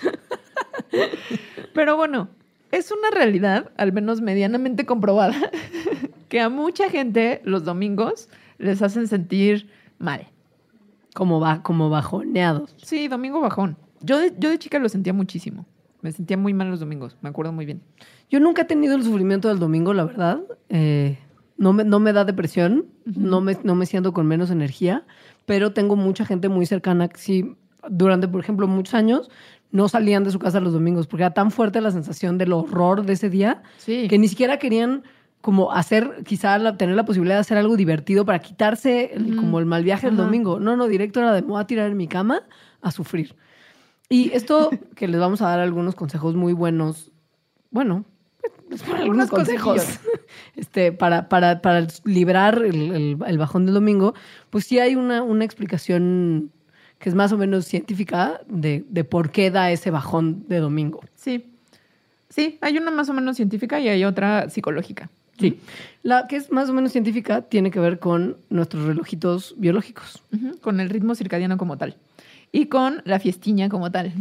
[1.73, 2.29] Pero bueno,
[2.71, 5.35] es una realidad, al menos medianamente comprobada,
[6.29, 9.69] que a mucha gente los domingos les hacen sentir
[9.99, 10.27] mal.
[11.13, 12.75] Como, va, como bajoneados.
[12.77, 13.77] Sí, domingo bajón.
[14.01, 15.65] Yo de, yo de chica lo sentía muchísimo.
[16.01, 17.81] Me sentía muy mal los domingos, me acuerdo muy bien.
[18.29, 20.41] Yo nunca he tenido el sufrimiento del domingo, la verdad.
[20.69, 21.17] Eh,
[21.57, 25.05] no, me, no me da depresión, no, me, no me siento con menos energía,
[25.47, 27.55] pero tengo mucha gente muy cercana que sí,
[27.89, 29.31] durante, por ejemplo, muchos años,
[29.71, 33.05] no salían de su casa los domingos porque era tan fuerte la sensación del horror
[33.05, 34.07] de ese día Sí.
[34.09, 35.03] que ni siquiera querían
[35.41, 39.59] como hacer, quizá la- tener la posibilidad de hacer algo divertido para quitarse el- como
[39.59, 40.15] el mal viaje Ajá.
[40.17, 40.59] domingo.
[40.59, 42.41] No, no, directo era de me voy a tirar en mi cama
[42.81, 43.33] a sufrir.
[44.09, 47.11] Y esto que les vamos a dar algunos consejos muy buenos,
[47.71, 48.03] bueno,
[48.95, 49.83] algunos Unos consejos
[50.55, 54.13] este, para, para, para librar el, el- el bajón del domingo,
[54.49, 56.51] pues sí hay una, una explicación
[56.99, 61.01] que es más o menos científica de, de por qué da ese bajón de domingo.
[61.15, 61.45] Sí.
[62.29, 65.09] Sí, hay una más o menos científica y hay otra psicológica.
[65.39, 65.59] Sí.
[66.01, 70.23] La que es más o menos científica tiene que ver con nuestros relojitos biológicos
[70.61, 71.95] Con el ritmo circadiano como tal.
[72.51, 74.13] Y con la fiestiña como tal.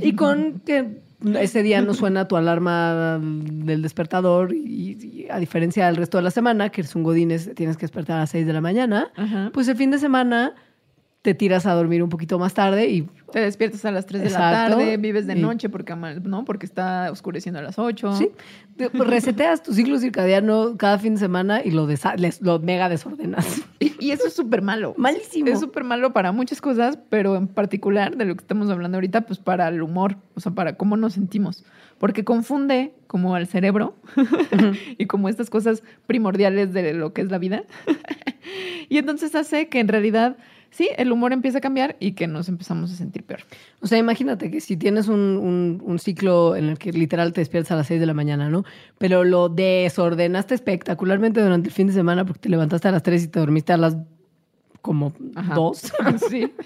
[0.00, 1.02] y con que
[1.40, 6.24] ese día no suena tu alarma del despertador y, y a diferencia del resto de
[6.24, 9.10] la semana, que eres un godines, tienes que despertar a las 6 de la mañana,
[9.16, 9.50] Ajá.
[9.52, 10.54] pues el fin de semana
[11.24, 14.28] te tiras a dormir un poquito más tarde y Te despiertas a las 3 de
[14.28, 14.76] la Exacto.
[14.76, 16.44] tarde, vives de noche porque, ¿no?
[16.44, 18.12] porque está oscureciendo a las 8.
[18.12, 18.28] sí,
[18.76, 21.88] pues, reseteas tu ciclo circadiano cada fin de semana y lo,
[22.40, 23.62] lo mega desordenas.
[23.80, 24.94] Y, y eso es súper malo.
[24.98, 25.48] Malísimo.
[25.48, 29.22] Es súper malo para muchas cosas, pero en particular de lo que estamos hablando ahorita,
[29.22, 31.64] pues para el humor, o sea, para cómo nos sentimos.
[31.96, 33.94] Porque confunde como al cerebro
[34.98, 37.64] y como estas cosas primordiales de lo que es la vida.
[38.90, 40.36] y entonces hace que en realidad,
[40.74, 43.40] sí, el humor empieza a cambiar y que nos empezamos a sentir peor.
[43.80, 47.40] O sea, imagínate que si tienes un, un- un ciclo en el que literal te
[47.40, 48.64] despiertas a las 6 de la mañana, ¿no?
[48.98, 53.24] Pero lo desordenaste espectacularmente durante el fin de semana porque te levantaste a las 3
[53.24, 53.96] y te dormiste a las
[54.84, 55.54] como Ajá.
[55.54, 55.92] 2.
[56.28, 56.52] sí.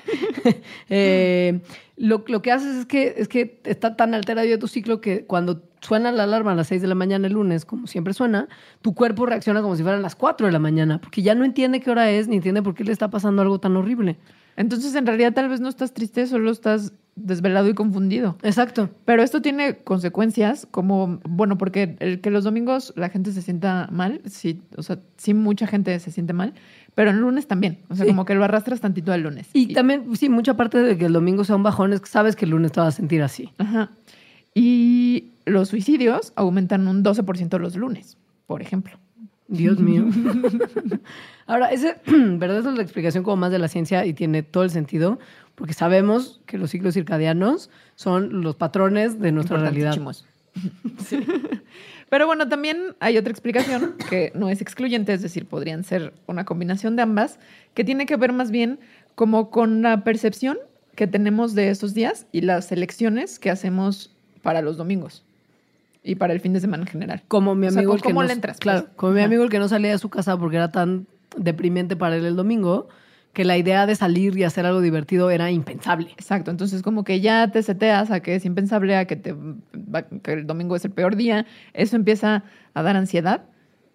[0.91, 1.61] Eh,
[1.97, 5.25] lo, lo que haces es que, es que está tan alterado ya tu ciclo que
[5.25, 8.49] cuando suena la alarma a las 6 de la mañana el lunes, como siempre suena,
[8.81, 11.81] tu cuerpo reacciona como si fueran las 4 de la mañana, porque ya no entiende
[11.81, 14.17] qué hora es ni entiende por qué le está pasando algo tan horrible.
[14.57, 18.37] Entonces, en realidad, tal vez no estás triste, solo estás desvelado y confundido.
[18.43, 18.91] Exacto.
[19.05, 23.89] Pero esto tiene consecuencias como, bueno, porque el que los domingos la gente se sienta
[23.93, 26.55] mal, sí, o sea, sí mucha gente se siente mal,
[26.99, 28.11] pero el lunes también, o sea, Sí.
[28.11, 29.47] como que lo arrastras tantito al lunes.
[29.53, 32.35] Y también, sí, mucha parte de que el domingo sea un bajón es que sabes
[32.35, 33.53] que el lunes te vas a sentir así.
[33.59, 33.91] Ajá.
[34.53, 38.17] Y los suicidios aumentan un 12% los lunes,
[38.49, 38.99] por ejemplo.
[39.47, 40.07] Dios mío.
[41.47, 42.59] Ahora, ese, ¿verdad?
[42.59, 45.21] Esa es la explicación como más de la ciencia y tiene todo el sentido,
[45.55, 49.95] porque sabemos que los ciclos circadianos son los patrones de nuestra realidad.
[49.95, 50.27] Importantísimos.
[52.09, 56.45] Pero bueno, también hay otra explicación que no es excluyente, es decir, podrían ser una
[56.45, 57.39] combinación de ambas,
[57.75, 58.79] que tiene que ver más bien
[59.15, 60.59] como con la percepción
[60.95, 65.23] que tenemos de estos días y las elecciones que hacemos para los domingos
[66.03, 67.23] y para el fin de semana en general.
[67.29, 68.93] Como mi O sea, amigo el que ¿cómo no, le entras, Claro, pues?
[68.97, 71.07] como mi amigo el que no salía de su casa porque era tan
[71.37, 72.89] deprimente para él el domingo,
[73.33, 76.11] que la idea de salir y hacer algo divertido era impensable.
[76.13, 80.03] Exacto, entonces como que ya te seteas a que es impensable, a que, te, va-
[80.03, 82.43] que el domingo es el peor día, eso empieza
[82.75, 83.43] a dar ansiedad,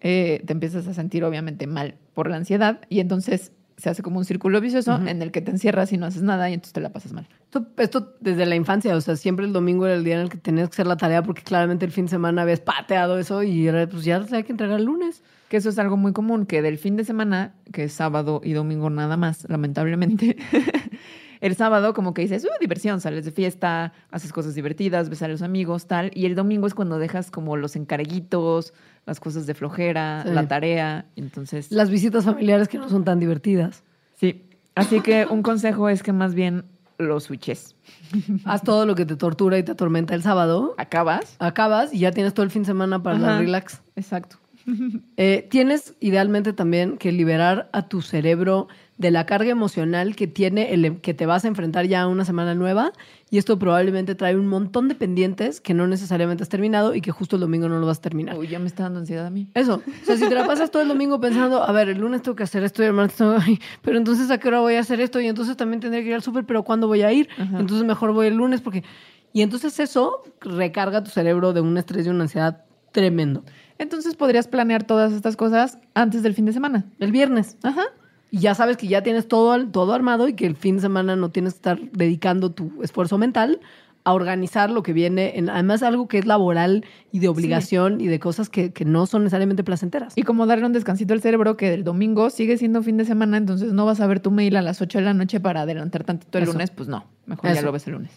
[0.00, 4.18] eh, te empiezas a sentir obviamente mal por la ansiedad y entonces se hace como
[4.18, 6.80] un círculo vicioso en el que te encierras y no haces nada y entonces te
[6.80, 7.26] la pasas mal.
[7.46, 10.28] Esto, esto desde la infancia, o sea, siempre el domingo era el día en el
[10.28, 13.42] que tenías que hacer la tarea porque claramente el fin de semana habías pateado eso
[13.42, 15.22] y era, pues ya hay que entregar el lunes.
[15.54, 18.54] Que eso es algo muy común, que del fin de semana, que es sábado y
[18.54, 20.36] domingo nada más, lamentablemente,
[21.40, 25.28] el sábado como que dices, uh, diversión, sales de fiesta, haces cosas divertidas, ves a
[25.28, 28.74] los amigos, tal, y el domingo es cuando dejas como los encarguitos,
[29.06, 30.30] las cosas de flojera, Sí.
[30.32, 31.70] la tarea, entonces...
[31.70, 33.84] Las visitas familiares que no son tan divertidas.
[34.16, 34.42] Sí,
[34.74, 36.64] así que un consejo es que más bien
[36.98, 37.76] lo switches.
[38.44, 41.36] Haz todo lo que te tortura y te atormenta el sábado, Acabas.
[41.38, 43.82] acabas y ya tienes todo el fin de semana para la relax.
[43.94, 44.38] Exacto.
[45.16, 50.72] Eh, tienes idealmente también que liberar a tu cerebro de la carga emocional que tiene
[50.72, 52.92] el que te vas a enfrentar ya a una semana nueva
[53.28, 57.10] y esto probablemente trae un montón de pendientes que no necesariamente has terminado y que
[57.10, 58.38] justo el domingo no lo vas a terminar.
[58.38, 59.48] Uy, ya me está dando ansiedad a mí.
[59.54, 62.22] Eso, o sea, si te la pasas todo el domingo pensando, a ver, el lunes
[62.22, 64.74] tengo que hacer esto y el martes tengo ay, pero entonces a qué hora voy
[64.74, 67.12] a hacer esto y entonces también tendré que ir al súper, pero ¿cuándo voy a
[67.12, 67.28] ir?
[67.36, 67.58] Ajá.
[67.58, 68.84] Entonces mejor voy el lunes porque...
[69.32, 73.42] Y entonces eso recarga tu cerebro de un estrés y una ansiedad tremendo.
[73.78, 76.84] Entonces podrías planear todas estas cosas antes del fin de semana.
[76.98, 77.56] El viernes.
[77.62, 77.84] Ajá.
[78.30, 81.16] Y ya sabes que ya tienes todo, todo armado y que el fin de semana
[81.16, 83.60] no tienes que estar dedicando tu esfuerzo mental
[84.04, 88.06] a organizar lo que viene, en, además algo que es laboral y de obligación y
[88.06, 90.12] de cosas que, que no son necesariamente placenteras.
[90.16, 93.38] Y como darle un descansito al cerebro que el domingo sigue siendo fin de semana,
[93.38, 96.04] entonces no vas a ver tu mail a las 8 de la noche para adelantar
[96.04, 96.52] tantito el Eso.
[96.52, 98.10] lunes, pues no, mejor ya lo ves el lunes.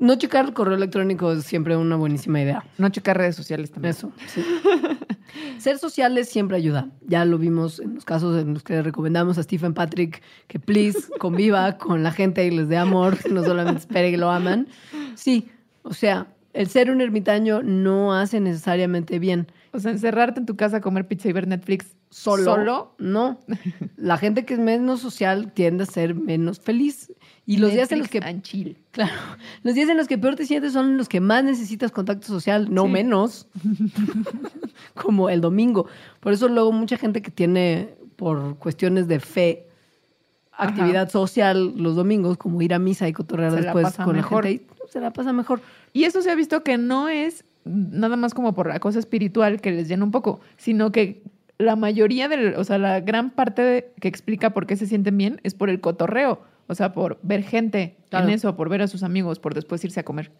[0.00, 2.64] No checar el correo electrónico es siempre una buenísima idea.
[2.78, 3.90] No checar redes sociales también.
[3.90, 4.42] Eso, sí.
[5.58, 6.88] Ser sociales siempre ayuda.
[7.06, 10.98] Ya lo vimos en los casos en los que recomendamos a Stephen Patrick que please
[11.18, 14.68] conviva con la gente y les dé amor, no solamente espere que lo aman.
[15.16, 15.50] Sí,
[15.82, 19.52] o sea, el ser un ermitaño no hace necesariamente bien.
[19.72, 22.94] O sea, encerrarte en tu casa a comer pizza y ver Netflix Solo, solo.
[22.98, 23.38] no.
[23.96, 27.12] La gente que es menos social tiende a ser menos feliz.
[27.46, 28.76] Y los días en los que Netflix and chill.
[28.90, 29.12] Claro.
[29.62, 32.72] Los días en los que peor te sientes son los que más necesitas contacto social,
[32.72, 32.90] no Sí.
[32.90, 33.48] menos.
[34.94, 35.86] Como el domingo.
[36.20, 39.66] Por eso luego mucha gente que tiene, por cuestiones de fe,
[40.52, 44.44] actividad social los domingos, como ir a misa y cotorrear Se después con mejor.
[44.44, 45.60] la gente, y se la pasa mejor.
[45.92, 49.60] Y eso se ha visto que no es nada más como por la cosa espiritual
[49.60, 51.22] que les llena un poco, sino que
[51.60, 55.16] la mayoría del, o sea, la gran parte de- que explica por qué se sienten
[55.18, 58.26] bien es por el cotorreo, o sea, por ver gente Claro.
[58.28, 60.30] en eso, por ver a sus amigos, por después irse a comer.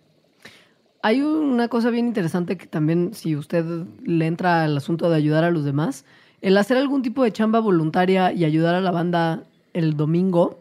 [1.02, 3.64] Hay una cosa bien interesante que también, si usted
[4.04, 6.04] le entra al asunto de ayudar a los demás,
[6.42, 10.58] el hacer algún tipo de chamba voluntaria y ayudar a la banda el domingo,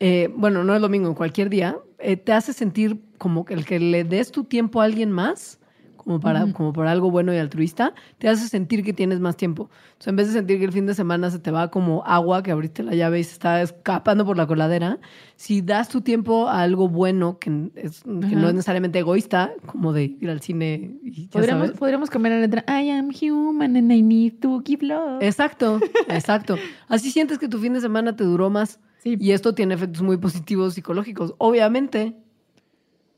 [0.00, 3.64] eh, bueno, no el domingo, en cualquier día, eh, te hace sentir como que el
[3.64, 5.58] que le des tu tiempo a alguien más,
[6.02, 9.64] como para, como para algo bueno y altruista, te hace sentir que tienes más tiempo.
[9.64, 12.02] O sea, en vez de sentir que el fin de semana se te va como
[12.04, 14.98] agua, que abriste la llave y se está escapando por la coladera,
[15.36, 19.92] si das tu tiempo a algo bueno, que, es, que no es necesariamente egoísta, como
[19.92, 21.78] de ir al cine y ya Podríamos, sabes.
[21.78, 25.22] podríamos cambiar la letra I am human and I need to give love.
[25.22, 26.56] Exacto, exacto.
[26.88, 28.80] Así sientes que tu fin de semana te duró más.
[28.98, 29.16] Sí.
[29.18, 31.34] Y esto tiene efectos muy positivos psicológicos.
[31.38, 32.21] Obviamente.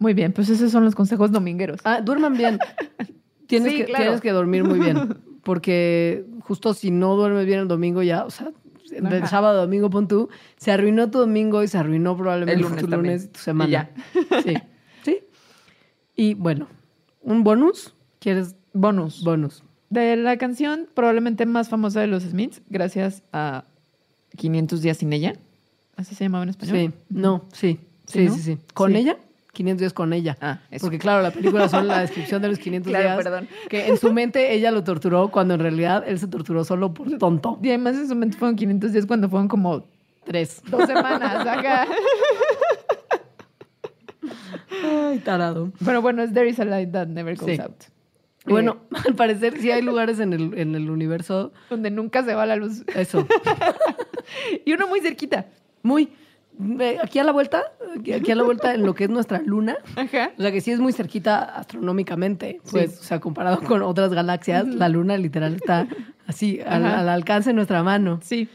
[0.05, 1.81] Muy bien, pues esos son los consejos domingueros.
[1.85, 2.59] Ah, duerman bien.
[3.47, 4.05] Tienes, Sí, que, claro.
[4.05, 5.17] tienes que dormir muy bien.
[5.43, 8.51] Porque justo si no duermes bien el domingo ya, o sea,
[8.93, 10.29] el sábado, domingo, pon tú,
[10.59, 13.15] se arruinó tu domingo y se arruinó probablemente lunes tu también.
[13.15, 13.69] lunes y tu semana.
[13.69, 13.91] Y ya.
[14.43, 14.55] Sí.
[15.05, 15.21] Sí.
[16.15, 16.69] Y bueno,
[17.23, 17.95] un bonus.
[18.19, 19.25] ¿Quieres Bonus.
[19.25, 19.63] bonus?
[19.89, 23.65] De la canción probablemente más famosa de los Smiths, gracias a
[24.37, 25.33] 500 días sin ella.
[25.97, 26.77] ¿Así se llamaba en español?
[26.77, 27.79] Sí, no, sí.
[28.07, 28.35] ¿Sí, Sí, no?
[28.35, 28.59] sí, sí.
[28.75, 28.99] ¿Con Sí.
[28.99, 29.17] ella?
[29.55, 30.37] 500 días con ella.
[30.43, 30.85] Ah, eso.
[30.85, 33.17] Porque claro, la película son la descripción de los 500 Claro, días.
[33.25, 33.49] perdón.
[33.71, 37.17] Que en su mente ella lo torturó cuando en realidad él se torturó solo por
[37.19, 37.59] tonto.
[37.63, 39.87] Y además en su momento fueron 500 días cuando fueron como
[40.25, 40.63] Tres.
[40.71, 41.87] dos semanas acá.
[44.83, 45.73] Ay, tarado.
[45.85, 47.61] Pero bueno, es There is a light that never goes Sí.
[47.63, 47.85] out.
[48.47, 51.53] Bueno, al parecer sí hay lugares en el, en el universo.
[51.71, 52.83] Donde nunca se va la luz.
[52.95, 53.27] Eso.
[54.65, 55.47] Y uno muy cerquita.
[55.83, 56.11] Muy.
[56.81, 57.63] Eh, Aquí a la vuelta,
[58.15, 59.77] aquí a la vuelta en lo que es nuestra luna.
[59.97, 60.33] Ajá.
[60.39, 62.61] O sea que sí es muy cerquita astronómicamente.
[62.71, 65.89] Pues, o sea, comparado con otras galaxias, la luna literal está
[66.27, 68.21] así, al alcance de nuestra mano.
[68.23, 68.49] Sí.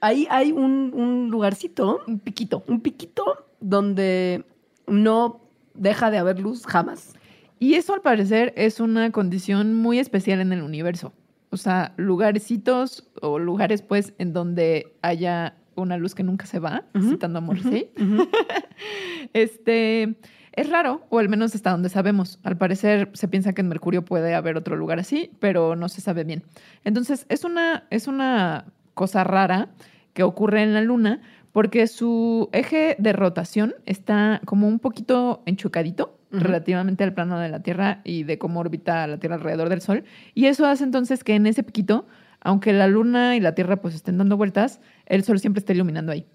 [0.00, 2.62] Ahí hay un, un lugarcito, Un piquito.
[2.68, 4.44] un piquito, donde
[4.86, 5.40] no
[5.72, 7.14] deja de haber luz jamás.
[7.58, 11.12] Y eso al parecer es una condición muy especial en el universo.
[11.50, 16.84] O sea, lugarcitos o lugares, pues, en donde haya una luz que nunca se va,
[17.00, 17.90] citando a Morrissey.
[19.32, 20.16] Este
[20.52, 22.38] es raro, o al menos hasta donde sabemos.
[22.44, 26.00] Al parecer se piensa que en Mercurio puede haber otro lugar así, pero no se
[26.00, 26.44] sabe bien.
[26.84, 29.70] Entonces, es una, es una cosa rara
[30.12, 31.20] que ocurre en la Luna
[31.50, 37.60] porque su eje de rotación está como un poquito enchucadito relativamente al plano de la
[37.60, 40.04] Tierra y de cómo orbita la Tierra alrededor del Sol.
[40.34, 42.06] Y eso hace entonces que en ese piquito,
[42.40, 46.12] aunque la Luna y la Tierra pues estén dando vueltas, el Sol siempre está iluminando
[46.12, 46.26] ahí.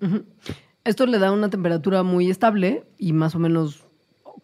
[0.83, 3.85] Esto le da una temperatura muy estable y más o menos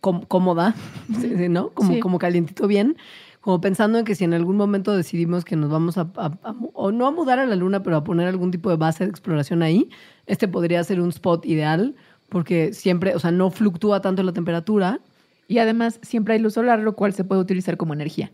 [0.01, 0.75] cómoda,
[1.49, 1.69] ¿no?
[1.69, 1.99] Como, Sí.
[1.99, 2.97] como calientito bien.
[3.41, 6.53] Como pensando en que si en algún momento decidimos que nos vamos a, a- a
[6.53, 9.03] mu- o no a mudar a la luna, pero a poner algún tipo de base
[9.03, 9.89] de exploración ahí,
[10.25, 11.95] este podría ser un spot ideal
[12.29, 14.99] porque siempre, o sea, no fluctúa tanto la temperatura
[15.47, 18.31] Y además siempre hay luz solar, lo cual se puede utilizar como energía.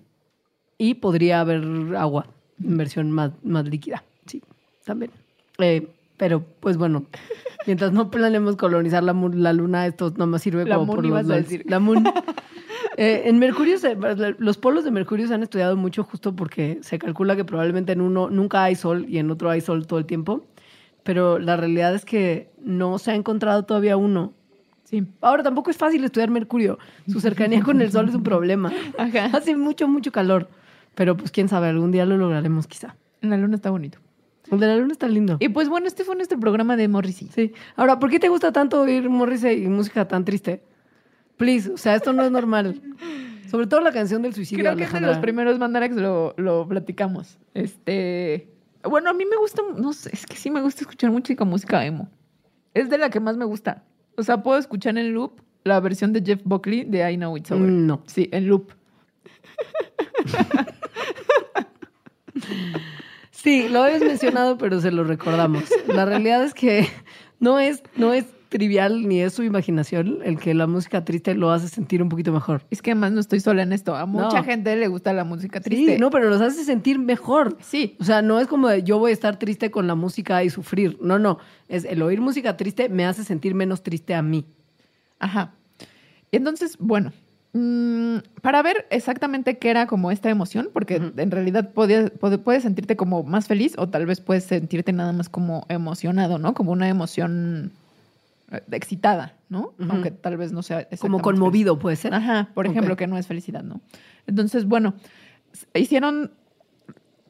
[0.77, 1.61] y podría haber
[1.97, 2.27] agua
[2.63, 4.03] en versión más, más líquida.
[4.25, 4.41] Sí,
[4.85, 5.11] también.
[5.61, 5.87] Eh,
[6.17, 7.05] pero, pues bueno,
[7.65, 11.29] mientras no planeemos colonizar la, la luna, esto nomás sirve La como moon por los
[11.29, 11.63] a decir.
[11.67, 12.03] La moon.
[12.97, 13.95] Eh, en Mercurio, se-
[14.37, 18.01] los polos de Mercurio se han estudiado mucho justo porque se calcula que probablemente en
[18.01, 20.43] uno nunca hay sol y en otro hay sol todo el tiempo.
[21.03, 24.33] Pero la realidad es que no se ha encontrado todavía uno.
[24.83, 25.03] Sí.
[25.21, 26.79] Ahora tampoco es fácil estudiar Mercurio.
[27.07, 28.71] Su cercanía con el sol es un problema.
[28.97, 29.29] Ajá.
[29.37, 30.49] Hace mucho, mucho calor.
[30.93, 32.95] Pero pues quién sabe, algún día lo lograremos quizá.
[33.21, 33.99] La luna está bonito.
[34.49, 35.37] El de la luna está lindo.
[35.39, 37.29] Y pues bueno, este fue nuestro programa de Morrissey.
[37.33, 37.53] Sí.
[37.75, 40.63] Ahora, ¿por qué te gusta tanto oír Morrissey y música tan triste?
[41.37, 42.81] Please, o sea, esto no es normal.
[43.49, 46.67] Sobre todo la canción del suicidio, Creo que es de los primeros Mandarax lo, lo
[46.67, 47.37] platicamos.
[47.53, 48.49] Este.
[48.83, 51.85] Bueno, a mí me gusta, no sé, es que sí me gusta escuchar mucha música
[51.85, 52.09] emo.
[52.73, 53.83] Es de la que más me gusta.
[54.17, 57.51] O sea, puedo escuchar en loop la versión de Jeff Buckley de I Know It's
[57.51, 57.69] Over.
[57.69, 58.01] No.
[58.07, 58.71] Sí, en loop.
[63.43, 65.63] Sí, lo habías mencionado, pero se lo recordamos.
[65.87, 66.87] La realidad es que
[67.39, 71.51] no es, no es trivial ni es su imaginación el que la música triste lo
[71.51, 72.63] hace sentir un poquito mejor.
[72.69, 73.95] Es que además no estoy sola en esto.
[73.95, 74.43] A mucha No.
[74.43, 75.93] gente le gusta la música triste.
[75.95, 77.57] Sí, no, pero los hace sentir mejor.
[77.61, 77.95] Sí.
[77.99, 80.49] O sea, no es como de yo voy a estar triste con la música y
[80.49, 80.97] sufrir.
[81.01, 81.39] No, no.
[81.69, 84.45] Es el oír música triste me hace sentir menos triste a mí.
[85.17, 85.53] Ajá.
[86.29, 87.13] Y entonces, bueno,
[87.53, 92.63] mm, para ver exactamente qué era como esta emoción, porque en realidad podías- puede- puedes
[92.63, 96.53] sentirte como más feliz o tal vez puedes sentirte nada más como emocionado, ¿no?
[96.53, 97.71] Como una emoción
[98.51, 99.73] eh, excitada, ¿no?
[99.79, 99.89] Ujú.
[99.91, 102.11] Aunque tal vez no sea Como conmovido puede ser.
[102.11, 102.27] feliz.
[102.29, 102.99] Ajá, por ejemplo, Ok.
[102.99, 103.79] que no es felicidad, ¿no?
[104.27, 104.93] Entonces, bueno,
[105.73, 106.31] hicieron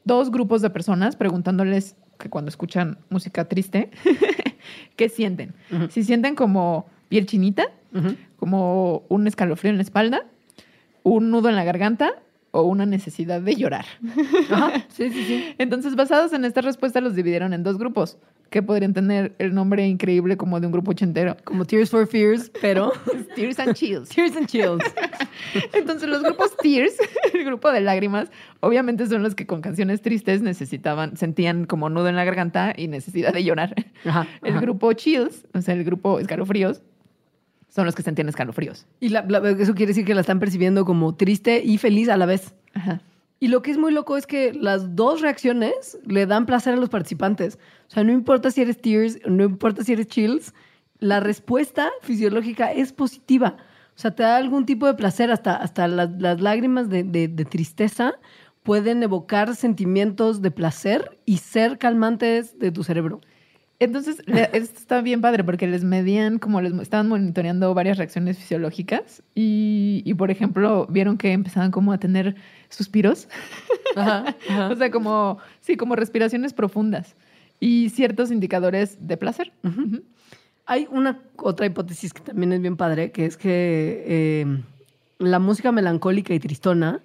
[0.04, 3.90] dos grupos de personas preguntándoles que cuando escuchan música triste,
[4.96, 5.54] ¿qué sienten?
[5.70, 5.88] Ujú.
[5.90, 7.64] Si sienten como piel chinita,
[8.36, 10.24] Como un escalofrío en la espalda,
[11.02, 12.12] un nudo en la garganta
[12.54, 13.86] o una necesidad de llorar.
[14.50, 15.54] Ajá, sí, sí, sí.
[15.58, 18.18] Entonces, basados en esta respuesta, los dividieron en dos grupos,
[18.50, 21.34] que podrían tener el nombre increíble como de un grupo ochentero.
[21.44, 22.92] Como Tears for Fears, pero
[23.36, 24.10] Tears and Chills.
[24.10, 24.82] Tears and Chills.
[25.72, 26.94] Entonces, los grupos Tears,
[27.32, 28.30] el grupo de lágrimas,
[28.60, 32.86] obviamente son los que con canciones tristes necesitaban, sentían como nudo en la garganta y
[32.88, 33.74] necesidad de llorar.
[34.04, 34.60] Ajá, El ajá.
[34.60, 36.82] grupo Chills, o sea, el grupo escalofríos,
[37.74, 38.86] son los que sentían escalofríos.
[39.00, 42.16] Y la- la- eso quiere decir que la están percibiendo como triste y feliz a
[42.18, 42.54] la vez.
[42.74, 43.00] Ajá.
[43.40, 46.76] Y lo que es muy loco es que las dos reacciones le dan placer a
[46.76, 47.58] los participantes.
[47.88, 50.52] O sea, no importa si eres tears, no importa si eres chills,
[51.00, 53.56] la respuesta fisiológica es positiva.
[53.96, 57.28] O sea, te da algún tipo de placer, hasta, hasta las, las lágrimas de, de-
[57.28, 58.14] de tristeza
[58.62, 63.20] pueden evocar sentimientos de placer y ser calmantes de tu cerebro.
[63.82, 64.22] Entonces,
[64.52, 70.02] esto está bien padre porque les medían, como les estaban monitoreando varias reacciones fisiológicas y,
[70.04, 72.36] y, por ejemplo, vieron que empezaban como a tener
[72.68, 73.28] suspiros,
[73.96, 74.68] Ajá, ajá.
[74.68, 77.16] o sea, como, sí, como respiraciones profundas
[77.58, 79.52] y ciertos indicadores de placer.
[80.66, 84.62] Hay una otra hipótesis que también es bien padre, que es que eh,
[85.18, 87.00] la música melancólica y tristona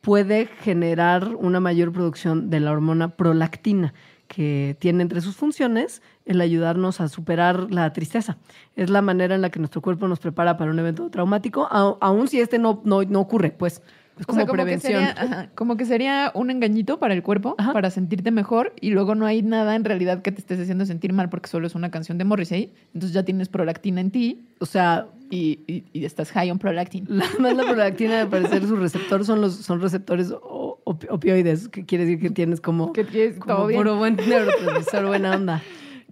[0.00, 3.92] puede generar una mayor producción de la hormona prolactina,
[4.28, 8.38] que tiene entre sus funciones el ayudarnos a superar la tristeza.
[8.76, 11.96] Es la manera en la que nuestro cuerpo nos prepara para un evento traumático, a-
[12.00, 13.82] aun si este no, no, no ocurre, pues.
[14.18, 14.92] Es O como sea, como que, prevención.
[14.92, 17.72] sería, ajá, como que sería un engañito para el cuerpo, Ajá.
[17.72, 21.14] para sentirte mejor, y luego no hay nada en realidad que te estés haciendo sentir
[21.14, 22.74] mal porque solo es una canción de Morrissey.
[22.92, 27.06] Entonces ya tienes prolactina en ti O sea, y, y- y estás high on prolactin.
[27.08, 31.68] La, más la prolactina, al parecer, sus receptores son los son receptores o- opi- opioides,
[31.70, 33.80] que quiere decir que tienes como, Que tienes como todo bien.
[33.80, 35.62] puro buen neurotransmisor, buena onda.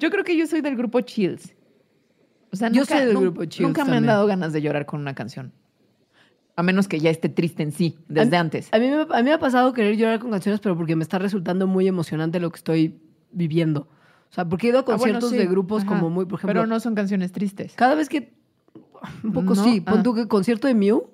[0.01, 1.55] Yo creo que yo soy del grupo Chills.
[2.53, 4.61] O sea, Yo nunca, soy del nun- grupo Chills Nunca me han dado ganas de
[4.61, 5.53] llorar con una canción.
[6.57, 8.69] A menos que ya esté triste en sí, desde A- antes.
[8.73, 11.05] A mí, me, a mí me ha pasado querer llorar con canciones, pero porque me
[11.05, 12.99] está resultando muy emocionante lo que estoy
[13.31, 13.83] viviendo.
[14.31, 15.37] O sea, porque he ido a Ah, bueno, conciertos sí.
[15.37, 15.89] de grupos Ajá.
[15.95, 17.75] como muy, por ejemplo, Pero no son canciones tristes.
[17.77, 18.33] cada vez que...
[19.25, 20.03] Un poco No, sí, pon ah.
[20.03, 21.09] tú que concierto de Mew,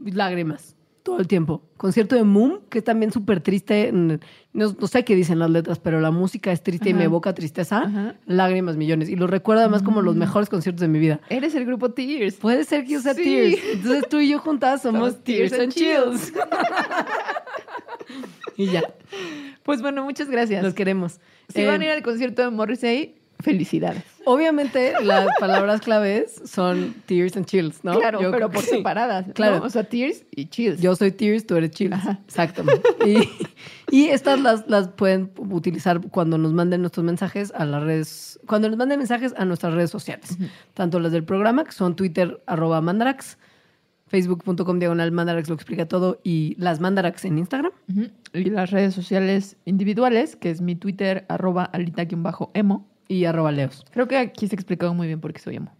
[0.00, 1.62] lágrimas, todo el tiempo.
[1.76, 4.18] Concierto de Moon, que es también súper triste, no,
[4.52, 7.82] no sé qué dicen las letras, pero la música es triste y me evoca tristeza,
[7.82, 8.14] Ajá.
[8.26, 9.08] lágrimas millones.
[9.08, 10.04] Y lo recuerdo además como Mm.
[10.04, 11.20] los mejores conciertos de mi vida.
[11.28, 12.34] Eres el grupo Tears.
[12.36, 13.24] Puede ser que yo sea Sí.
[13.24, 13.58] Tears.
[13.74, 16.32] Entonces tú y yo juntas somos, Somos Tears, Tears and and Chills.
[18.56, 18.82] y ya,
[19.64, 20.62] Pues bueno, muchas gracias.
[20.62, 21.20] los queremos.
[21.48, 24.02] Si Eh, van a ir al concierto de Morrissey, felicidades.
[24.24, 27.98] Obviamente las palabras claves son Tears and Chills, ¿no?
[27.98, 28.70] Claro, Yo pero por sí.
[28.76, 29.26] separadas.
[29.34, 29.58] Claro.
[29.58, 29.64] ¿no?
[29.64, 30.80] O sea, Tears y Chills.
[30.80, 31.96] Yo soy Tears, tú eres Chills.
[32.24, 32.64] Exacto.
[33.04, 33.28] Y,
[33.90, 38.68] y estas las, las pueden utilizar cuando nos manden nuestros mensajes a las redes, cuando
[38.68, 40.38] nos manden mensajes a nuestras redes sociales.
[40.74, 43.38] Tanto las del programa, que son Twitter, arroba mandarax,
[44.06, 47.72] facebook.com diagonal mandarax lo explica todo, y las mandarax en Instagram.
[48.34, 52.86] Y las redes sociales individuales, que es mi Twitter, arroba alita-emo.
[53.08, 53.84] Y arroba leos.
[53.92, 55.72] Creo que aquí se ha explicado muy bien por qué soy emo.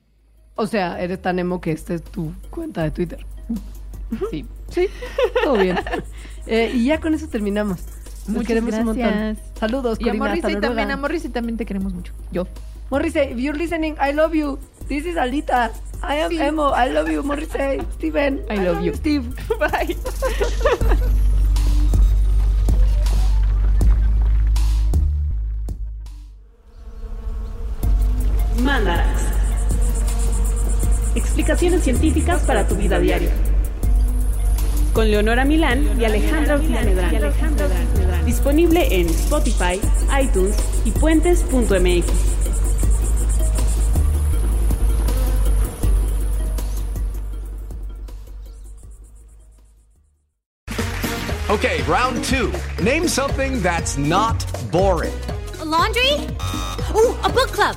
[0.54, 3.24] O sea, eres tan emo que esta es tu cuenta de Twitter.
[4.30, 4.44] Sí.
[4.68, 4.88] Sí,
[5.44, 5.78] todo bien.
[6.46, 7.80] Eh, y ya con eso terminamos.
[8.26, 9.04] Los Muchas queremos un montón.
[9.04, 9.38] gracias.
[9.58, 12.12] Saludos, Y a Corina, hasta Morrissey también, a Morrissey también te queremos mucho.
[12.30, 12.46] Yo.
[12.90, 14.58] Morrissey, if you're listening, I love you.
[14.88, 15.70] This is Alita.
[16.02, 16.38] I am Sí.
[16.40, 16.72] Emo.
[16.76, 17.80] I love you, Morrissey.
[17.94, 18.40] Steven.
[18.50, 18.94] I love you.
[18.94, 19.22] Steve.
[19.58, 19.96] Bye.
[28.62, 29.22] Mandarax.
[31.14, 33.30] Explicaciones científicas para tu vida diaria.
[34.92, 37.32] Con Leonora Milán y Alejandra Ortiz Medrano.
[38.24, 39.80] Disponible en Spotify,
[40.22, 42.32] iTunes y puentes.mx.
[51.50, 52.50] Okay, round two.
[52.82, 55.12] Name something that's not boring.
[55.60, 56.26] A laundry?
[56.94, 57.76] Ooh, a book club.